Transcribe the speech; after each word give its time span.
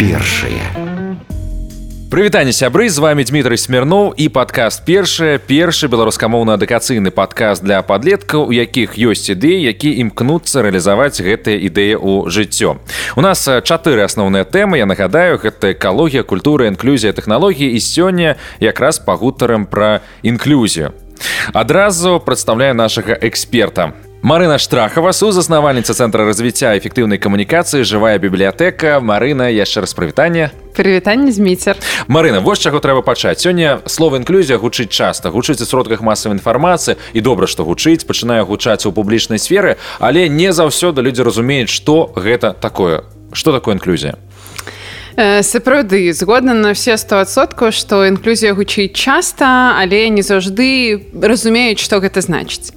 першае. 0.00 0.64
Прывітанне 2.10 2.52
сябры 2.56 2.88
з 2.88 2.98
вами 2.98 3.22
Дмітрый 3.22 3.60
смірноў 3.60 4.16
і 4.16 4.26
падкаст 4.32 4.82
першае 4.88 5.36
першы 5.38 5.92
беларускамоўна 5.92 6.56
адукацыйны 6.56 7.12
падкаст 7.12 7.62
для 7.62 7.84
падлеткаў 7.84 8.48
у 8.48 8.52
якіх 8.56 8.96
ёсць 8.96 9.28
ідэі 9.30 9.60
які 9.68 9.92
імкнуцца 10.02 10.64
рэалізаваць 10.64 11.20
гэтыя 11.20 11.60
ідэі 11.68 12.00
ў 12.00 12.32
жыццё. 12.32 12.80
У 13.14 13.20
нас 13.20 13.44
чатыры 13.44 14.02
асноўныя 14.08 14.48
тэмы. 14.48 14.80
Я 14.80 14.88
нагадаю 14.88 15.36
гэта 15.36 15.76
экалогія 15.76 16.24
культура 16.24 16.66
інклюзія 16.66 17.12
тэхналогіі. 17.12 17.76
І 17.76 17.78
сёння 17.78 18.40
якраз 18.58 18.98
пагутарам 18.98 19.68
пра 19.68 20.00
інклюзію. 20.24 20.96
Адразу 21.52 22.18
прадстаўляю 22.24 22.74
нашага 22.74 23.14
эксперта 23.20 23.92
Марына 24.22 24.58
Штрахава, 24.60 25.14
сузаснавальніца 25.16 25.96
цэнтра 25.96 26.26
развіцця 26.28 26.76
эфектыўнай 26.76 27.16
камунікацыі, 27.16 27.88
жывая 27.88 28.20
бібліятэка, 28.20 29.00
Марына, 29.00 29.48
яшчэ 29.48 29.80
раз 29.80 29.96
прывітанне. 29.96 30.52
Прывітанне 30.76 31.32
зміцер. 31.32 31.80
Марына, 32.04 32.44
вось 32.44 32.60
чаго 32.60 32.84
трэба 32.84 33.00
пачаць. 33.00 33.40
Сёння 33.40 33.80
слова 33.88 34.20
інклюзія 34.20 34.60
гучыць 34.60 34.92
часта, 34.92 35.32
гучыць 35.32 35.64
у 35.64 35.64
сродках 35.64 36.04
масавай 36.04 36.36
інфармацыі 36.36 37.00
і 37.16 37.20
добра, 37.24 37.48
што 37.48 37.64
гучыць, 37.64 38.04
пачынае 38.04 38.44
гучаць 38.44 38.84
у 38.84 38.92
публічнай 38.92 39.40
сферы, 39.40 39.80
але 40.04 40.28
не 40.28 40.52
заўсёды 40.52 41.00
людзі 41.00 41.24
разумеюць, 41.24 41.72
што 41.72 42.12
гэта 42.12 42.52
такое. 42.52 43.08
Што 43.32 43.56
такое 43.56 43.80
інклюзія? 43.80 44.20
Сапраўды 45.20 46.12
згодна 46.12 46.54
на 46.54 46.72
все 46.72 46.96
стосоткаў 46.96 47.72
што 47.76 48.06
інклюзія 48.08 48.56
гучыць 48.56 48.96
часта 48.96 49.76
але 49.76 50.08
не 50.08 50.24
заўжды 50.24 50.96
разумеюць 51.12 51.80
што 51.82 52.00
гэта 52.00 52.24
значыць. 52.24 52.72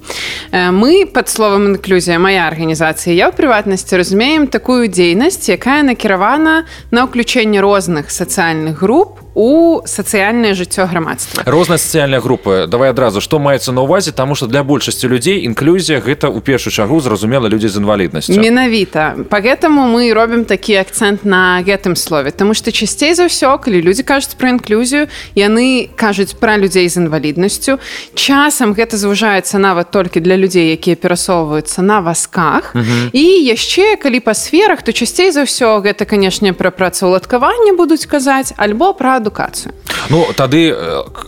Мы 0.52 1.08
под 1.08 1.32
словам 1.32 1.72
інклюзія 1.72 2.20
моя 2.20 2.44
арганізацыя 2.44 3.16
я 3.16 3.32
ў 3.32 3.36
прыватнасці 3.36 3.96
разумеем 3.96 4.46
такую 4.52 4.92
дзейнасць 4.92 5.48
якая 5.48 5.80
накіравана 5.88 6.68
на 6.92 7.08
ўключэнне 7.08 7.64
розных 7.64 8.12
сацыяльных 8.12 8.76
груп 8.76 9.23
у 9.34 9.82
сацыяльнае 9.84 10.54
жыццё 10.54 10.86
грамадства. 10.86 11.42
Розная 11.46 11.78
сацыяльная 11.78 12.20
група 12.20 12.66
давай 12.66 12.90
адразу 12.90 13.20
што 13.20 13.38
маецца 13.38 13.72
на 13.72 13.82
увазе 13.82 14.12
таму 14.12 14.34
што 14.34 14.46
для 14.46 14.62
большасці 14.62 15.08
людзей 15.08 15.44
інклюзія 15.44 15.98
гэта 15.98 16.30
ў 16.30 16.40
першую 16.40 16.72
чаргу 16.72 17.00
зразумела 17.00 17.48
людзі 17.48 17.68
з 17.68 17.76
інваліднасцю. 17.82 18.38
Менавіта. 18.38 19.16
По 19.28 19.42
гэтаму 19.42 19.90
мы 19.90 20.14
робім 20.14 20.44
такі 20.44 20.78
акцэнт 20.78 21.24
на 21.24 21.60
гэтым 21.66 21.96
слове 21.96 22.30
Таму 22.30 22.54
што 22.54 22.70
часцей 22.70 23.14
за 23.14 23.26
ўсё 23.26 23.58
калі 23.58 23.82
людзі 23.82 24.06
кажуць 24.06 24.38
пра 24.38 24.54
інклюзію 24.54 25.10
яны 25.34 25.90
кажуць 25.96 26.38
пра 26.38 26.56
людзей 26.56 26.88
з 26.88 27.02
інваліднасцю. 27.02 27.82
Часам 28.14 28.72
гэта 28.72 28.96
звужаецца 28.96 29.58
нават 29.58 29.90
толькі 29.90 30.22
для 30.22 30.38
людзей 30.38 30.70
якія 30.78 30.94
перасоўваюцца 30.94 31.82
на 31.82 31.98
вазках. 32.00 32.74
І 33.12 33.24
яшчэ 33.50 33.98
калі 33.98 34.22
па 34.22 34.34
сферах 34.34 34.86
то 34.86 34.94
часцей 34.94 35.34
за 35.34 35.42
ўсё 35.42 35.82
гэта 35.82 36.06
канешне 36.06 36.54
пра 36.54 36.70
працаўладкаванне 36.70 37.74
будуць 37.74 38.06
казаць 38.06 38.54
альбо 38.56 38.94
пра 38.94 39.23
адукацыю 39.24 39.72
Ну 40.12 40.28
тады 40.36 40.76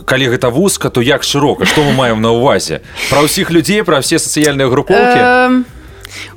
калі 0.05 0.29
гэта 0.37 0.53
вузка 0.53 0.93
то 0.93 1.01
як 1.01 1.25
шырока? 1.25 1.65
Што 1.65 1.81
мы 1.81 1.97
маем 1.97 2.21
на 2.21 2.31
увазе 2.37 2.85
пра 3.09 3.25
ўсіх 3.25 3.49
людзей 3.49 3.81
пра 3.81 4.05
все 4.05 4.21
сацыяльныя 4.21 4.69
групоўкі? 4.69 5.17
Э 5.17 5.76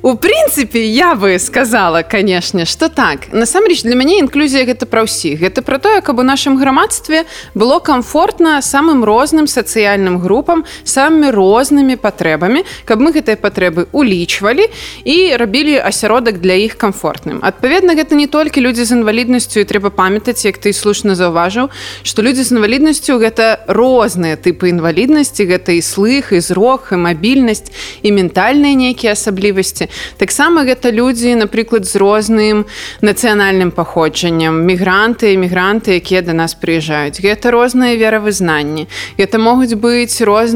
У 0.01 0.15
прынцыпе 0.15 0.85
я 0.85 1.15
бы 1.15 1.37
сказала 1.39 2.01
канешне 2.01 2.65
что 2.65 2.89
так. 2.89 3.31
Насамрэч 3.31 3.83
для 3.83 3.95
мяне 3.95 4.19
інклюзія 4.19 4.65
гэта 4.65 4.85
пра 4.85 5.05
ўсіх 5.05 5.39
гэта 5.41 5.61
пра 5.61 5.77
тое 5.77 6.01
каб 6.01 6.19
у 6.19 6.23
нашым 6.23 6.57
грамадстве 6.57 7.25
было 7.53 7.79
комфортна 7.79 8.61
самым 8.61 9.03
розным 9.05 9.45
сацыяльным 9.45 10.17
групам 10.17 10.65
самымі 10.83 11.29
рознымі 11.29 11.97
патрэбамі 12.01 12.63
каб 12.85 12.97
мы 13.01 13.13
гэтыя 13.13 13.37
патрэбы 13.37 13.87
улічвалі 13.91 14.65
і 15.05 15.17
рабілі 15.37 15.77
асяродак 15.77 16.41
для 16.41 16.55
іх 16.57 16.77
комфортным. 16.77 17.39
Адпаведна 17.41 17.93
гэта 17.93 18.15
не 18.15 18.27
толькі 18.27 18.61
людзі 18.61 18.85
з 18.85 18.97
інваліднасцю 19.01 19.61
і 19.61 19.69
трэба 19.69 19.93
памятаць 19.93 20.45
як 20.45 20.57
ты 20.57 20.73
слушна 20.73 21.13
заўважыў 21.13 21.69
што 22.01 22.21
людзі 22.21 22.43
з 22.43 22.57
інваліднасцю 22.57 23.21
гэта 23.21 23.65
розныя 23.69 24.33
тыпы 24.33 24.73
інваліднасці 24.73 25.45
гэта 25.45 25.77
і 25.77 25.81
слых 25.85 26.33
і 26.33 26.41
зрок 26.41 26.89
і 26.91 27.01
мабільнасць 27.01 27.69
і 28.01 28.09
ментальныя 28.11 28.73
нейкія 28.73 29.13
асаблівасці 29.13 29.70
таксама 30.17 30.63
гэта 30.63 30.91
людзі 30.91 31.35
напрыклад 31.35 31.85
з 31.85 31.95
розным 31.95 32.65
нацыянальным 33.01 33.71
паходжаннем. 33.71 34.65
Мігранты 34.65 35.33
эмігранты 35.35 35.97
якія 35.97 36.21
да 36.21 36.33
нас 36.33 36.55
прыязджаюць. 36.55 37.21
Гэта 37.21 37.51
розныя 37.51 37.95
веравызнанні. 37.95 38.87
Гэта 39.17 39.37
могуць 39.37 39.73
быць 39.75 40.21
роз... 40.21 40.53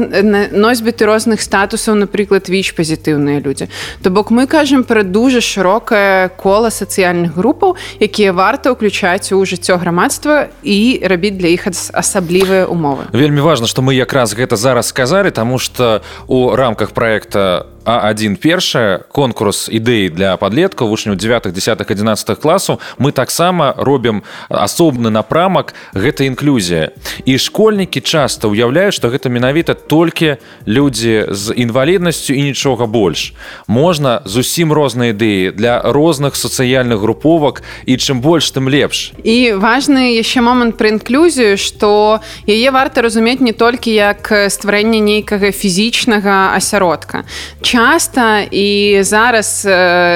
носьбіты 0.52 1.06
розных 1.06 1.40
статусаў 1.40 1.94
напрыклад 1.94 2.48
віч 2.48 2.74
пазітыўныя 2.76 3.40
людзі. 3.40 3.68
То 4.02 4.10
бок 4.10 4.30
мы 4.30 4.46
кажам 4.46 4.84
пра 4.84 5.02
дужа 5.02 5.40
шырокае 5.40 6.28
кола 6.36 6.70
сацыяльных 6.70 7.34
групаў 7.34 7.76
якія 8.00 8.32
варта 8.32 8.72
ўключаць 8.72 9.32
у 9.32 9.40
жыццё 9.44 9.78
грамадства 9.78 10.48
і 10.62 11.00
рабіць 11.02 11.38
для 11.38 11.48
іх 11.54 11.66
асаблівыя 11.66 12.66
умовы. 12.66 13.08
Вельмі 13.12 13.40
важна 13.40 13.66
што 13.66 13.82
мы 13.82 13.94
якраз 13.94 14.34
гэта 14.34 14.56
зараз 14.56 14.88
сказалі 14.88 15.30
таму 15.30 15.58
што 15.58 16.02
у 16.26 16.54
рамках 16.56 16.90
проекта 16.92 17.66
а1 17.86 18.36
першая 18.42 18.98
конкурс 19.14 19.70
ідэі 19.70 20.10
для 20.10 20.34
падлеткаў 20.36 20.90
вучняў 20.90 21.14
9 21.14 21.54
10 21.54 21.86
11 21.86 22.38
класу 22.42 22.80
мы 22.98 23.12
таксама 23.12 23.74
робім 23.78 24.26
асобны 24.50 25.10
напрамак 25.14 25.74
гэта 25.94 26.26
інклюзія 26.26 26.90
і 27.24 27.38
школьнікі 27.38 28.02
часта 28.02 28.50
ўяўляюць 28.50 28.98
што 28.98 29.06
гэта 29.14 29.30
менавіта 29.30 29.78
толькі 29.78 30.42
людзі 30.66 31.30
з 31.30 31.54
інваліднасцю 31.54 32.34
і 32.34 32.42
нічога 32.42 32.90
больш. 32.90 33.34
Можна 33.70 34.22
зусім 34.26 34.74
розныя 34.74 35.14
ідэі 35.14 35.54
для 35.54 35.78
розных 35.86 36.34
сацыяльных 36.34 36.98
груповак 36.98 37.62
і 37.86 37.94
чым 37.94 38.18
больш 38.18 38.50
тым 38.50 38.66
лепш. 38.66 39.14
І 39.22 39.54
важны 39.54 40.18
яшчэ 40.18 40.42
момант 40.42 40.74
пра 40.74 40.90
інклюзію 40.90 41.54
што 41.54 42.18
яе 42.50 42.74
варта 42.74 43.06
разумець 43.06 43.38
не 43.38 43.54
толькі 43.54 43.94
як 43.94 44.26
стварэнне 44.50 44.98
нейкага 44.98 45.54
фізічнага 45.54 46.58
асяродка. 46.58 47.22
Чым 47.62 47.75
часта 47.76 48.48
і 48.50 48.98
зараз 49.02 49.68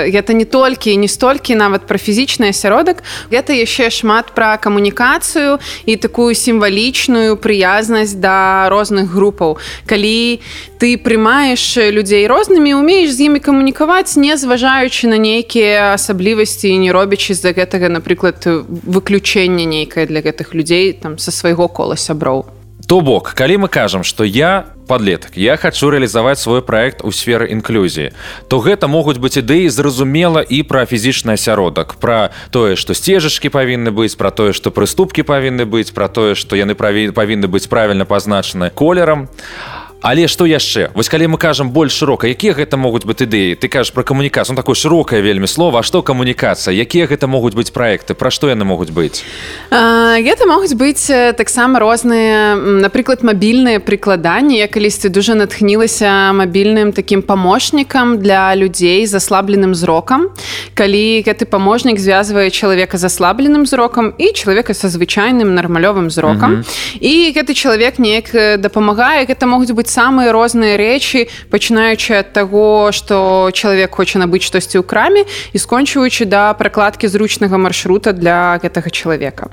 гэта 0.09 0.33
не 0.33 0.45
толькі 0.45 0.97
не 0.97 1.09
столькі 1.09 1.55
нават 1.61 1.85
пра 1.85 2.01
фізічны 2.01 2.57
асяродак 2.57 3.05
гэта 3.29 3.53
яшчэ 3.53 3.93
шмат 3.93 4.33
пра 4.33 4.57
камунікацыю 4.57 5.61
і 5.85 5.93
такую 6.01 6.33
сімвалічную 6.33 7.37
прыязнасць 7.37 8.17
да 8.17 8.69
розных 8.73 9.13
групаў 9.13 9.61
калі 9.85 10.41
ты 10.81 10.97
прымаеш 10.97 11.93
людзей 11.93 12.25
рознымі 12.25 12.81
умееш 12.81 13.13
з 13.13 13.29
імі 13.29 13.45
камунікаваць 13.45 14.17
не 14.17 14.41
зважаючы 14.41 15.13
на 15.13 15.21
нейкія 15.21 15.93
асаблівасці 16.01 16.73
не 16.81 16.89
робячы 16.89 17.37
з-за 17.37 17.53
гэтага 17.53 17.93
напрыклад 17.93 18.41
выключэнне 18.89 19.69
нейкае 19.69 20.09
для 20.09 20.25
гэтых 20.25 20.57
людзей 20.57 20.97
там 20.97 21.21
са 21.21 21.29
свайго 21.29 21.69
кола 21.69 22.01
сяброў 22.01 22.49
то 22.89 23.01
бок 23.05 23.37
калі 23.37 23.67
мы 23.67 23.69
кажам 23.69 24.01
што 24.01 24.25
я 24.25 24.80
подлетак 24.91 25.39
я 25.39 25.55
хочу 25.57 25.91
реалізаваць 25.95 26.43
свой 26.43 26.63
проект 26.67 27.05
у 27.07 27.15
сферы 27.15 27.47
інклюзіі. 27.55 28.11
То 28.51 28.59
гэта 28.59 28.91
могуць 28.91 29.23
быць 29.23 29.39
ідэі 29.39 29.71
зразумела 29.71 30.43
і 30.43 30.67
пра 30.67 30.83
фізічны 30.83 31.39
асяродак 31.39 31.95
пра 32.03 32.35
тое 32.51 32.75
што 32.75 32.99
сцежачкі 32.99 33.55
павінны 33.55 33.95
быць 33.95 34.19
пра 34.19 34.35
тое 34.35 34.51
што 34.51 34.75
прыступкі 34.75 35.23
павінны 35.23 35.63
быць 35.63 35.95
пра 35.95 36.11
тое 36.11 36.35
што 36.35 36.59
яны 36.59 36.75
праві 36.75 37.15
павінны 37.15 37.47
быць 37.47 37.71
правільна 37.71 38.03
пазначаны 38.03 38.75
колерам. 38.75 39.31
а 39.31 39.80
Але 40.03 40.29
што 40.29 40.47
яшчэ? 40.49 40.91
Вось 40.97 41.13
калі 41.13 41.29
мы 41.29 41.37
кажам 41.37 41.71
больш 41.77 41.93
шырока 41.93 42.25
якія 42.25 42.57
гэта 42.57 42.81
могуць 42.81 43.05
быць 43.05 43.21
ідэі? 43.21 43.61
Ты 43.61 43.69
кажаш 43.69 43.93
пра 43.93 44.01
камунікацыю 44.01 44.57
такое 44.57 44.73
шырокае 44.73 45.21
вельмі 45.21 45.45
слова 45.45 45.85
што 45.85 46.01
камунікацыя? 46.01 46.73
Якія 46.73 47.05
гэта 47.05 47.29
могуць 47.29 47.53
быць 47.53 47.69
праекты? 47.69 48.17
Пра 48.17 48.33
што 48.33 48.49
яны 48.49 48.65
могуць 48.65 48.89
быць? 48.89 49.21
Гэта 49.69 50.49
могуць 50.49 50.73
быць 50.73 51.05
таксама 51.37 51.77
розныя 51.85 52.57
напрыклад 52.57 53.21
мабільныя 53.21 53.77
прыкладанні. 53.77 54.57
Я 54.57 54.73
калісьці 54.73 55.13
дужа 55.13 55.37
натхнілася 55.37 56.33
мабільным 56.33 56.97
такім 56.97 57.21
памочнікам 57.21 58.25
для 58.25 58.57
людзей 58.57 59.05
з 59.05 59.21
аслабленым 59.21 59.77
зрокам. 59.77 60.33
Калі 60.73 61.21
гэты 61.29 61.45
паможнік 61.45 62.01
звязвае 62.01 62.49
чалавека 62.49 62.97
з 62.97 63.05
аслабленым 63.05 63.69
зрокам 63.69 64.17
і 64.17 64.33
чалавека 64.33 64.73
са 64.73 64.89
звычайным 64.89 65.53
нармалёвым 65.53 66.09
зрокам. 66.09 66.51
Mm 66.51 66.65
-hmm. 66.65 67.05
і 67.05 67.33
гэты 67.37 67.53
чалавек 67.53 67.99
неяк 67.99 68.33
дапамагае. 68.57 69.29
Гэта 69.29 69.45
могуць 69.45 69.71
быць 69.71 69.90
самыя 69.91 70.31
розныя 70.31 70.79
рэчы 70.79 71.27
пачынаючы 71.51 72.23
ад 72.23 72.33
таго 72.33 72.95
што 72.95 73.51
чалавек 73.51 73.99
хоча 73.99 74.23
набыць 74.23 74.47
штосьці 74.47 74.79
ў 74.79 74.87
краме 74.87 75.27
і 75.27 75.59
скончваючы 75.59 76.31
да 76.31 76.55
пракладкі 76.55 77.11
зручнага 77.11 77.59
маршрута 77.59 78.15
для 78.15 78.59
гэтага 78.63 78.91
чалавека. 78.95 79.51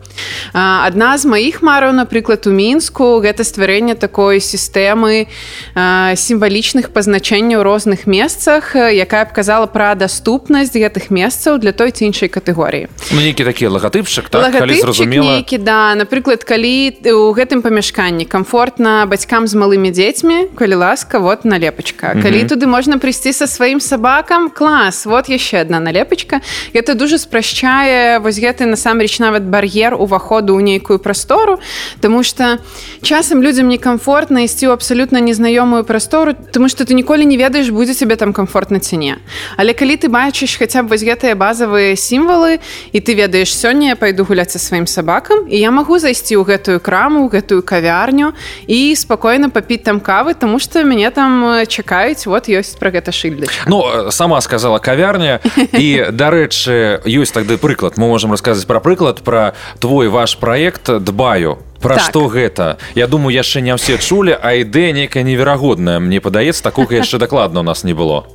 Адна 0.53 1.17
з 1.17 1.25
маіх 1.25 1.61
мараў 1.65 1.97
напрыклад 1.97 2.45
у 2.45 2.53
мінску 2.53 3.17
гэта 3.23 3.41
стварэнне 3.41 3.97
такой 3.97 4.37
сістэмы 4.37 5.25
сімвалічных 5.73 6.93
пазначэнняў 6.93 7.63
розных 7.65 8.05
месцах 8.05 8.75
якая 8.75 9.25
б 9.25 9.33
казала 9.33 9.65
пра 9.65 9.95
даступнасць 9.95 10.75
гэтых 10.75 11.09
месцаў 11.09 11.57
для 11.57 11.71
той 11.71 11.91
ці 11.91 12.11
іншай 12.11 12.29
катэгорыі. 12.29 12.91
Ну, 13.11 13.19
нейкі 13.23 13.47
такі 13.47 13.71
лагатыпчык 13.71 14.29
так, 14.29 14.51
зразумела. 14.53 15.39
нейкі, 15.39 15.57
да. 15.57 15.95
Напрыклад 15.95 16.43
калі 16.43 16.93
у 17.15 17.31
гэтым 17.31 17.63
памяшканні 17.63 18.25
комфортна 18.25 19.05
бацькам 19.07 19.47
з 19.47 19.55
малымі 19.55 19.91
дзецьмі 19.91 20.26
дзецьмі 20.27 20.47
калі 20.55 20.75
ласка 20.75 21.19
вот 21.19 21.45
налепачка 21.45 22.15
калі 22.21 22.43
туды 22.43 22.67
можна 22.67 22.99
прыйсці 22.99 23.31
со 23.33 23.47
сваім 23.47 23.79
сабакам 23.79 24.49
клас 24.49 25.05
вот 25.05 25.29
яшчэ 25.29 25.61
одна 25.61 25.79
налепачка 25.79 26.41
это 26.73 26.95
дуже 26.95 27.17
спрашчае 27.17 28.19
вось 28.19 28.39
гэты 28.39 28.65
насамрэч 28.65 29.19
нават 29.19 29.43
бар'ер 29.43 29.95
уваходу 29.95 30.57
ў 30.57 30.63
нейкую 30.63 30.99
прастору 30.99 31.59
Таму 32.01 32.23
что 32.23 32.59
часам 33.01 33.41
людям 33.41 33.67
некомфортна 33.67 34.43
ісці 34.43 34.67
ў 34.67 34.73
абсалютна 34.73 35.19
незнаёмую 35.19 35.83
прастору 35.83 36.35
тому 36.51 36.69
что 36.69 36.83
ты 36.83 36.93
ніколі 36.93 37.25
не 37.25 37.37
ведаеш 37.37 37.69
будзе 37.69 37.93
тебе 37.93 38.15
там 38.15 38.33
комфортна 38.33 38.79
ці 38.79 38.97
не 38.97 39.15
але 39.57 39.73
калі 39.73 39.95
ты 39.95 40.09
бачыш 40.09 40.57
хаця 40.57 40.83
б 40.83 40.91
вось 40.91 41.03
гэтыя 41.03 41.35
базовые 41.35 41.95
сімвалы 41.95 42.59
і 42.91 42.99
ты 42.99 43.13
ведаеш 43.15 43.55
сёння 43.55 43.93
я 43.93 43.95
пойду 43.95 44.25
гуляць 44.25 44.51
са 44.51 44.59
сваім 44.59 44.87
сабакам 44.87 45.47
і 45.47 45.55
я 45.55 45.71
магу 45.71 45.99
зайсці 45.99 46.35
ў 46.35 46.43
гэтую 46.43 46.79
краму 46.83 47.27
гэтую 47.29 47.63
кавярню 47.63 48.33
і 48.67 48.95
спакойна 48.95 49.49
папіць 49.49 49.83
там 49.83 49.99
кавы 50.17 50.33
тому 50.33 50.57
что 50.57 50.83
мяне 50.83 51.11
там 51.11 51.61
чакаюць 51.67 52.25
вот 52.25 52.49
ёсць 52.49 52.73
про 52.79 52.89
гэта 52.89 53.11
шыльда 53.13 53.45
Ну 53.67 54.09
сама 54.09 54.41
сказала 54.41 54.79
кавярня. 54.79 55.39
І 55.77 56.09
дарэчы 56.09 57.05
ёсць 57.05 57.37
тады 57.37 57.57
прыклад 57.61 58.01
мы 58.01 58.09
можемм 58.09 58.33
расказаць 58.33 58.65
пра 58.65 58.81
прыклад 58.81 59.21
пра 59.21 59.53
твой 59.79 60.09
ваш 60.09 60.37
проект 60.41 60.89
дбаю 60.89 61.61
Пра 61.81 61.95
так. 61.95 62.09
што 62.09 62.27
гэта? 62.27 62.77
Я 62.95 63.07
думаю 63.07 63.33
яшчэ 63.33 63.61
не 63.61 63.73
ўсе 63.73 63.97
чулі 63.97 64.33
а 64.33 64.53
ідэя 64.57 64.93
нейкая 64.93 65.23
неверагодная. 65.23 65.99
Мне 65.99 66.21
падаецца 66.21 66.63
такога 66.63 66.95
яшчэ 67.01 67.17
дакладна 67.17 67.61
у 67.61 67.63
нас 67.63 67.83
не 67.83 67.93
было. 67.93 68.25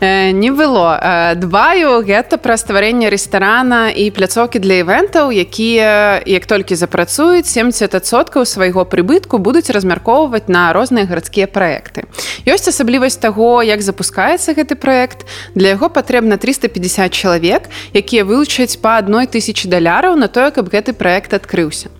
Э, 0.00 0.30
не 0.30 0.50
было. 0.50 0.98
Э, 1.00 1.34
дбаю 1.34 2.00
гэта 2.06 2.38
пра 2.38 2.56
стварэнне 2.56 3.10
рэстарана 3.10 3.90
і 3.90 4.10
пляцоўкі 4.10 4.58
для 4.62 4.80
івентаў 4.86 5.34
якія 5.34 6.22
як 6.24 6.46
толькі 6.46 6.78
запрацуюць 6.78 7.50
70соткаў 7.50 8.46
свайго 8.46 8.84
прыбытку 8.84 9.38
будуць 9.38 9.70
размяркоўваць 9.70 10.48
на 10.48 10.72
розныя 10.72 11.04
гарадскія 11.04 11.46
праекты. 11.50 12.06
Ёсць 12.46 12.68
асаблівасць 12.70 13.18
таго 13.18 13.62
як 13.62 13.82
запускаецца 13.82 14.54
гэты 14.54 14.78
проект 14.78 15.26
для 15.54 15.74
яго 15.74 15.88
патрэбна 15.90 16.38
350 16.38 17.12
чалавек 17.12 17.68
якія 17.92 18.24
вылучаць 18.24 18.78
па 18.78 19.02
адной 19.02 19.26
тысячи 19.26 19.66
даляраў 19.68 20.14
на 20.16 20.28
тое 20.28 20.50
каб 20.54 20.70
гэты 20.70 20.94
проект 20.94 21.34
адкрыўся. 21.34 21.90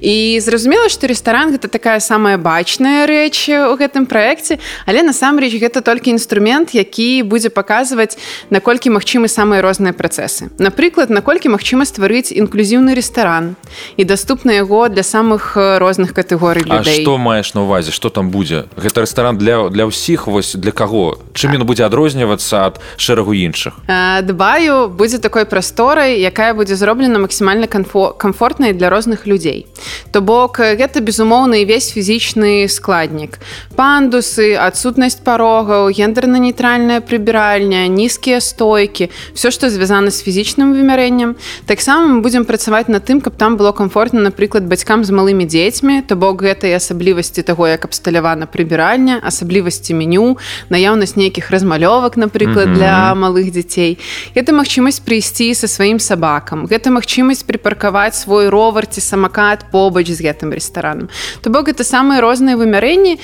І 0.00 0.27
зразумела 0.36 0.88
што 0.92 1.08
рэстаран 1.08 1.56
гэта 1.56 1.68
такая 1.72 2.00
самая 2.04 2.36
бачная 2.36 3.08
рэч 3.08 3.48
у 3.48 3.74
гэтым 3.80 4.04
праекце 4.04 4.60
але 4.84 5.00
насамрэч 5.00 5.56
гэта 5.56 5.80
толькі 5.80 6.12
інструмент 6.12 6.76
які 6.76 7.24
будзе 7.24 7.48
паказваць 7.48 8.20
наколькі 8.52 8.92
магчымы 8.92 9.32
самыя 9.32 9.64
розныя 9.64 9.96
працэсы. 9.96 10.52
Напрыклад 10.60 11.08
наколькі 11.08 11.48
магчыма 11.48 11.88
стварыць 11.88 12.28
інклюзіўны 12.36 12.92
рэстаран 12.92 13.56
і 13.96 14.02
даступна 14.04 14.52
яго 14.60 14.92
для 14.92 15.02
самых 15.02 15.56
розных 15.56 16.12
катэгорый 16.12 16.64
людей. 16.68 17.02
что 17.02 17.16
маеш 17.16 17.54
на 17.54 17.64
увазе 17.64 17.90
что 17.90 18.10
там 18.10 18.30
будзе? 18.30 18.68
Гэта 18.76 19.08
рэстаран 19.08 19.38
для 19.38 19.68
для 19.72 19.88
ўсіх? 19.88 20.28
Вось 20.28 20.52
для 20.52 20.72
каго? 20.72 21.18
Чым 21.32 21.56
ён 21.56 21.64
будзе 21.64 21.88
адрознівацца 21.88 22.68
ад 22.68 22.80
шэрагу 23.00 23.32
іншых? 23.32 23.80
Дбаю 24.22 24.92
будзе 24.92 25.18
такой 25.18 25.48
прасторай 25.48 26.20
якая 26.20 26.52
будзе 26.52 26.76
зроблена 26.76 27.18
максімальна 27.18 27.66
камфо 27.66 28.12
комфортнай 28.12 28.76
для 28.76 28.90
розных 28.90 29.26
людзей. 29.26 29.66
то 30.12 30.17
То 30.18 30.22
бок 30.26 30.58
гэта 30.58 30.98
безумоўна 30.98 31.62
ўвесь 31.62 31.94
фізічны 31.94 32.66
складнік. 32.66 33.38
Пандусы, 33.78 34.58
адсутнасць 34.58 35.22
парогаў, 35.22 35.94
гендерна-нейтральная 35.94 36.98
прыбіральня, 36.98 37.86
нізкія 37.86 38.42
стойкі, 38.42 39.14
все, 39.30 39.54
што 39.54 39.70
звязана 39.70 40.10
з 40.10 40.18
фізічным 40.18 40.74
вымярэннем. 40.74 41.38
Таксама 41.70 42.10
мы 42.10 42.26
будзем 42.26 42.50
працаваць 42.50 42.90
над 42.90 43.06
тым, 43.06 43.22
каб 43.22 43.38
там 43.38 43.54
было 43.54 43.70
комфортна, 43.70 44.18
напрыклад, 44.26 44.66
бацькам 44.66 45.06
з 45.06 45.14
малымі 45.14 45.46
дзецьмі, 45.46 46.02
то 46.02 46.18
бок 46.18 46.42
гэтай 46.42 46.74
асаблівасці 46.74 47.46
таго, 47.46 47.70
як 47.70 47.86
абсталявана 47.86 48.50
прыбіральня, 48.50 49.22
асаблівасці 49.22 49.94
меню, 49.94 50.34
наяўнасць 50.66 51.14
нейкіх 51.14 51.54
размалёвак, 51.54 52.18
напрыклад, 52.18 52.74
для 52.74 53.14
малых 53.14 53.54
дзяцей. 53.54 54.02
Гэта 54.34 54.50
магчымасць 54.50 54.98
прыйсці 54.98 55.54
са 55.54 55.70
сваім 55.70 56.02
сабакам. 56.02 56.66
Гэта 56.66 56.90
магчымасць 56.90 57.46
прыпаркаваць 57.46 58.18
свой 58.18 58.50
ровар 58.50 58.90
ці 58.90 58.98
самакат 58.98 59.70
побач 59.70 60.07
побач 60.08 60.16
з 60.16 60.24
гэтым 60.24 60.52
рэстаранам 60.52 61.08
то 61.42 61.50
бок 61.50 61.68
это 61.68 61.84
самыя 61.84 62.20
розныя 62.20 62.56
вымярэнні. 62.56 63.20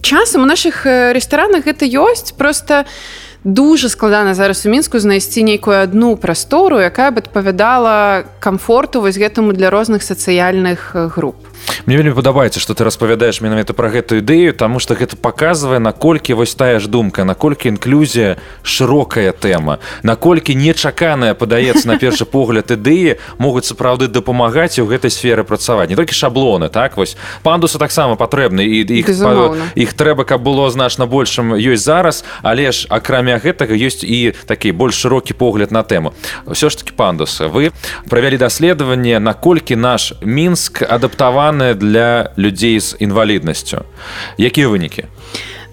Часам 0.00 0.42
у 0.42 0.46
наших 0.46 0.86
рэстаранах 0.86 1.64
гэта 1.64 1.84
ёсць 1.84 2.32
просто 2.32 2.84
дуже 3.44 3.88
складана 3.88 4.34
зараз 4.34 4.64
у 4.66 4.70
мінску 4.70 4.98
знайсці 4.98 5.44
нейкую 5.44 5.82
адну 5.82 6.16
прастору 6.16 6.80
якая 6.80 7.10
бы 7.10 7.20
адпавядала 7.20 8.24
комфорту 8.40 9.00
вось 9.00 9.18
гэтаму 9.18 9.52
для 9.52 9.68
розных 9.70 10.02
сацыяльных 10.02 10.96
груп 11.14 11.36
Мне 11.86 11.96
вельмі 12.00 12.16
падабаецца 12.16 12.60
што 12.60 12.72
ты 12.72 12.84
распавядаеш 12.84 13.44
менавіта 13.44 13.76
пра 13.76 13.92
гэтую 13.92 14.24
ідэю 14.24 14.56
таму 14.56 14.80
што 14.80 14.96
гэта 14.96 15.20
паказвае 15.20 15.84
наколькі 15.84 16.32
вось 16.32 16.56
тая 16.56 16.80
ж 16.80 16.88
думка 16.88 17.28
наколькі 17.28 17.68
інклюзія 17.68 18.40
шырокая 18.64 19.36
тэма 19.36 19.84
наколькі 20.00 20.56
нечаканая 20.56 21.36
падаецца 21.36 21.84
на 21.84 22.00
першы 22.00 22.24
погляд 22.24 22.72
ідэі 22.72 23.20
могуць 23.36 23.68
сапраўды 23.68 24.08
дапамагаць 24.08 24.80
у 24.80 24.88
гэтай 24.88 25.12
сферы 25.12 25.44
працаваць 25.44 25.92
не 25.92 25.96
толькі 25.96 26.16
шаблоны 26.16 26.72
так 26.72 26.96
вось. 26.96 27.16
Пандусы 27.42 27.78
таксама 27.78 28.16
патрэбны 28.16 28.64
і 28.64 28.80
іх 28.88 29.12
іх 29.76 29.92
трэба 29.92 30.24
каб 30.24 30.40
было 30.40 30.70
значна 30.70 31.04
большым 31.04 31.52
ёсць 31.52 31.84
зараз 31.84 32.24
але 32.40 32.72
ж 32.72 32.88
акрамя 32.88 33.36
гэтага 33.36 33.76
ёсць 33.76 34.00
і 34.00 34.32
такі 34.48 34.72
больш 34.72 34.96
шырокі 35.04 35.36
погляд 35.36 35.68
на 35.68 35.84
тэму. 35.84 36.16
Ўсё 36.48 36.72
ж 36.72 36.80
таки 36.80 36.96
пандусы 36.96 37.52
вы 37.52 37.76
правялі 38.08 38.40
даследаванне 38.40 39.20
наколькі 39.20 39.76
наш 39.76 40.16
мінск 40.24 40.80
адаптаваны 40.80 41.73
для 41.74 42.30
людзей 42.38 42.80
з 42.80 42.96
інваліднасцю 42.98 43.84
якія 44.38 44.68
вынікі 44.68 45.04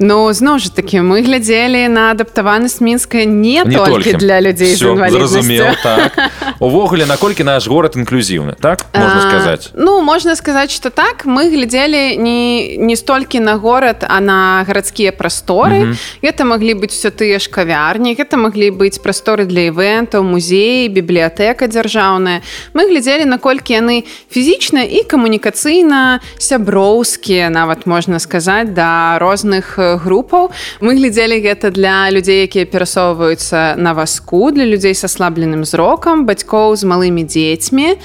Ну 0.02 0.34
зноў 0.34 0.58
жа 0.58 0.74
такі 0.74 1.06
мы 1.06 1.22
глядзелі 1.22 1.86
на 1.94 2.10
адаптаванасць 2.10 2.82
мінска 2.82 3.22
не, 3.22 3.62
не 3.62 3.78
толькі 3.78 4.18
для 4.18 4.42
людзей 4.42 4.74
зразумеў 4.74 5.78
так. 5.84 6.18
увогуле 6.60 7.06
наколькі 7.06 7.46
наш 7.46 7.70
горад 7.70 7.94
інклюзіўны 7.94 8.58
так 8.58 8.90
можна 8.98 9.22
сказаць 9.22 9.70
Ну 9.78 10.02
можна 10.02 10.36
сказаць 10.36 10.74
что 10.74 10.90
так. 10.90 11.26
Мы 11.26 11.54
глядзелі 11.54 12.18
не 12.18 12.78
не 12.82 12.96
столькі 12.96 13.40
на 13.40 13.62
горад 13.62 14.02
а 14.10 14.18
на 14.20 14.66
гарадскія 14.66 15.14
прасторы 15.14 15.94
гэта 16.26 16.50
маглі 16.50 16.82
быць 16.82 16.98
все 16.98 17.14
тыя 17.14 17.38
ж 17.38 17.46
кавярні 17.54 18.18
гэта 18.18 18.42
маглі 18.42 18.74
быць 18.74 18.98
прасторы 18.98 19.46
для 19.46 19.70
івентаў 19.70 20.26
музеі 20.26 20.90
бібліятэка 20.90 21.70
дзяржаўная 21.70 22.42
мы 22.74 22.90
глядзелі 22.90 23.30
наколькі 23.30 23.78
яны 23.78 24.10
фізічна 24.34 24.82
і 24.82 25.06
камунікацыйна 25.06 26.26
сяброўскія 26.42 27.54
нават 27.54 27.86
можна 27.86 28.18
сказаць 28.18 28.74
да 28.74 29.22
розных 29.22 29.78
групаў. 29.98 30.52
Мы 30.82 30.96
глядзелі 30.96 31.42
гэта 31.42 31.72
для 31.72 32.12
людзей 32.12 32.46
якія 32.46 32.66
перасоўваюцца 32.66 33.76
на 33.78 33.94
васку 33.94 34.52
для 34.52 34.66
людзей 34.66 34.96
са 34.96 35.08
слабленым 35.08 35.66
зрокам 35.66 36.26
бацькоў 36.26 36.76
з 36.76 36.84
малымі 36.84 37.24
дзецьмі 37.24 37.98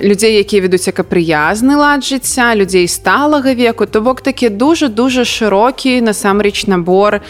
людзей 0.00 0.38
якія 0.40 0.62
ведуць 0.66 0.88
акапрыязны 0.88 1.76
лад 1.76 2.04
жыцця 2.04 2.54
людзей 2.54 2.88
сталага 2.88 3.54
веку. 3.54 3.86
То 3.86 4.00
бок 4.00 4.20
такі 4.20 4.48
дужа 4.48 4.88
дужа 4.88 5.24
шырокі 5.24 6.00
насамрэч 6.00 6.66
набор 6.66 7.20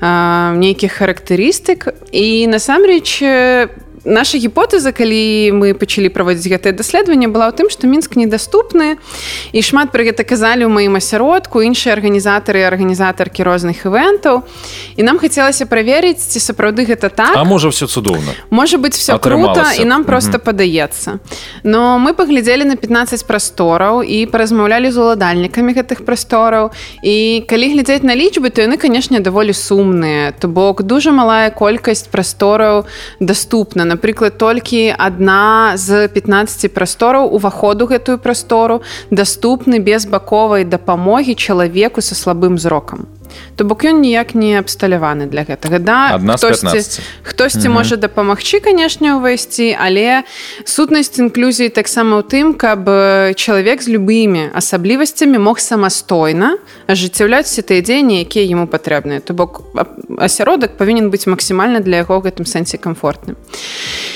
нейкіх 0.00 0.92
характарыстык. 0.92 1.92
І 2.12 2.46
насамрэч 2.46 3.22
наша 4.04 4.38
гіпотэза 4.38 4.92
калі 4.92 5.52
мы 5.56 5.74
пачалі 5.74 6.08
праводзіць 6.08 6.52
гэтае 6.52 6.72
даследаванне 6.74 7.28
была 7.28 7.48
ў 7.50 7.54
тым 7.56 7.68
што 7.70 7.86
мінск 7.86 8.16
недаступны 8.18 8.98
і 9.52 9.60
шмат 9.62 9.92
пра 9.94 10.04
гэта 10.04 10.26
казалі 10.26 10.66
ў 10.66 10.70
маім 10.72 10.98
асяродку 10.98 11.62
іншыя 11.62 11.94
арганізатары 11.94 12.66
арганізатаркі 12.66 13.46
розных 13.46 13.86
івентаў 13.86 14.42
і 14.96 15.02
нам 15.02 15.18
хацелася 15.22 15.66
праверыць 15.66 16.20
ці 16.20 16.38
сапраўды 16.40 16.84
гэта 16.86 17.08
так. 17.08 17.36
А 17.36 17.44
можа 17.44 17.68
все 17.68 17.86
цудоўна. 17.86 18.34
Можа 18.50 18.78
быть 18.78 18.94
все 18.94 19.18
круто 19.18 19.64
і 19.78 19.84
нам 19.84 20.04
просто 20.04 20.38
падаецца. 20.38 21.18
Но 21.62 21.98
мы 21.98 22.14
паглядзелі 22.14 22.64
на 22.64 22.76
15 22.76 23.26
прастораў 23.26 24.02
і 24.02 24.26
паразмаўлялі 24.26 24.90
з 24.90 24.98
уладальнікамі 24.98 25.72
гэтых 25.72 26.04
прастораў. 26.04 26.70
І 27.02 27.44
калі 27.48 27.72
глядзець 27.72 28.02
на 28.02 28.14
лічбы 28.14 28.50
то 28.50 28.62
яны 28.62 28.76
канешне 28.76 29.20
даволі 29.20 29.52
сумныя. 29.52 30.32
То 30.32 30.48
бок 30.48 30.82
дужа 30.82 31.12
малая 31.12 31.50
колькасць 31.50 32.08
прастораў 32.08 32.84
доступна 33.20 33.84
на 33.84 33.91
напрыклад 33.92 34.40
толькі 34.40 34.82
адна 34.96 35.76
з 35.76 36.08
15 36.08 36.72
прастораў 36.72 37.28
уваходу 37.38 37.86
гэтую 37.92 38.18
прастору 38.18 38.80
даступны 39.10 39.78
без 39.78 40.08
баковай 40.08 40.64
дапамогі 40.64 41.36
чалавеку 41.36 42.00
са 42.00 42.16
слабым 42.16 42.56
зрокам 42.58 43.06
то 43.56 43.64
бок 43.64 43.84
ён 43.84 44.00
ніяк 44.00 44.34
не 44.34 44.58
абсталяваны 44.58 45.26
для 45.26 45.44
гэтага 45.44 45.78
да? 45.78 46.18
Хтосьці 46.18 47.02
хтосьці 47.22 47.68
угу. 47.68 47.76
можа 47.78 47.96
дапамагчы 47.96 48.60
канешне 48.60 49.16
ўвайсці 49.18 49.74
але 49.76 50.22
сутнасць 50.64 51.18
інклюзіі 51.18 51.72
таксама 51.74 52.20
ў 52.20 52.24
тым 52.26 52.46
каб 52.54 52.86
чалавек 53.36 53.82
з 53.82 53.88
любымі 53.92 54.50
асаблівасцямі 54.54 55.38
мог 55.38 55.60
самастойна 55.60 56.56
ажыццяўляць 56.86 57.48
все 57.48 57.62
тыя 57.62 57.82
дзеянні 57.82 58.22
якія 58.22 58.44
яму 58.46 58.66
патрэбныя. 58.66 59.20
То 59.20 59.34
бок 59.34 59.62
асяродак 60.18 60.76
павінен 60.76 61.10
быць 61.10 61.26
максімальна 61.26 61.80
для 61.80 62.02
яго 62.02 62.20
гэтым 62.20 62.46
сэнсе 62.46 62.78
комфортным 62.78 63.36
і 63.36 64.11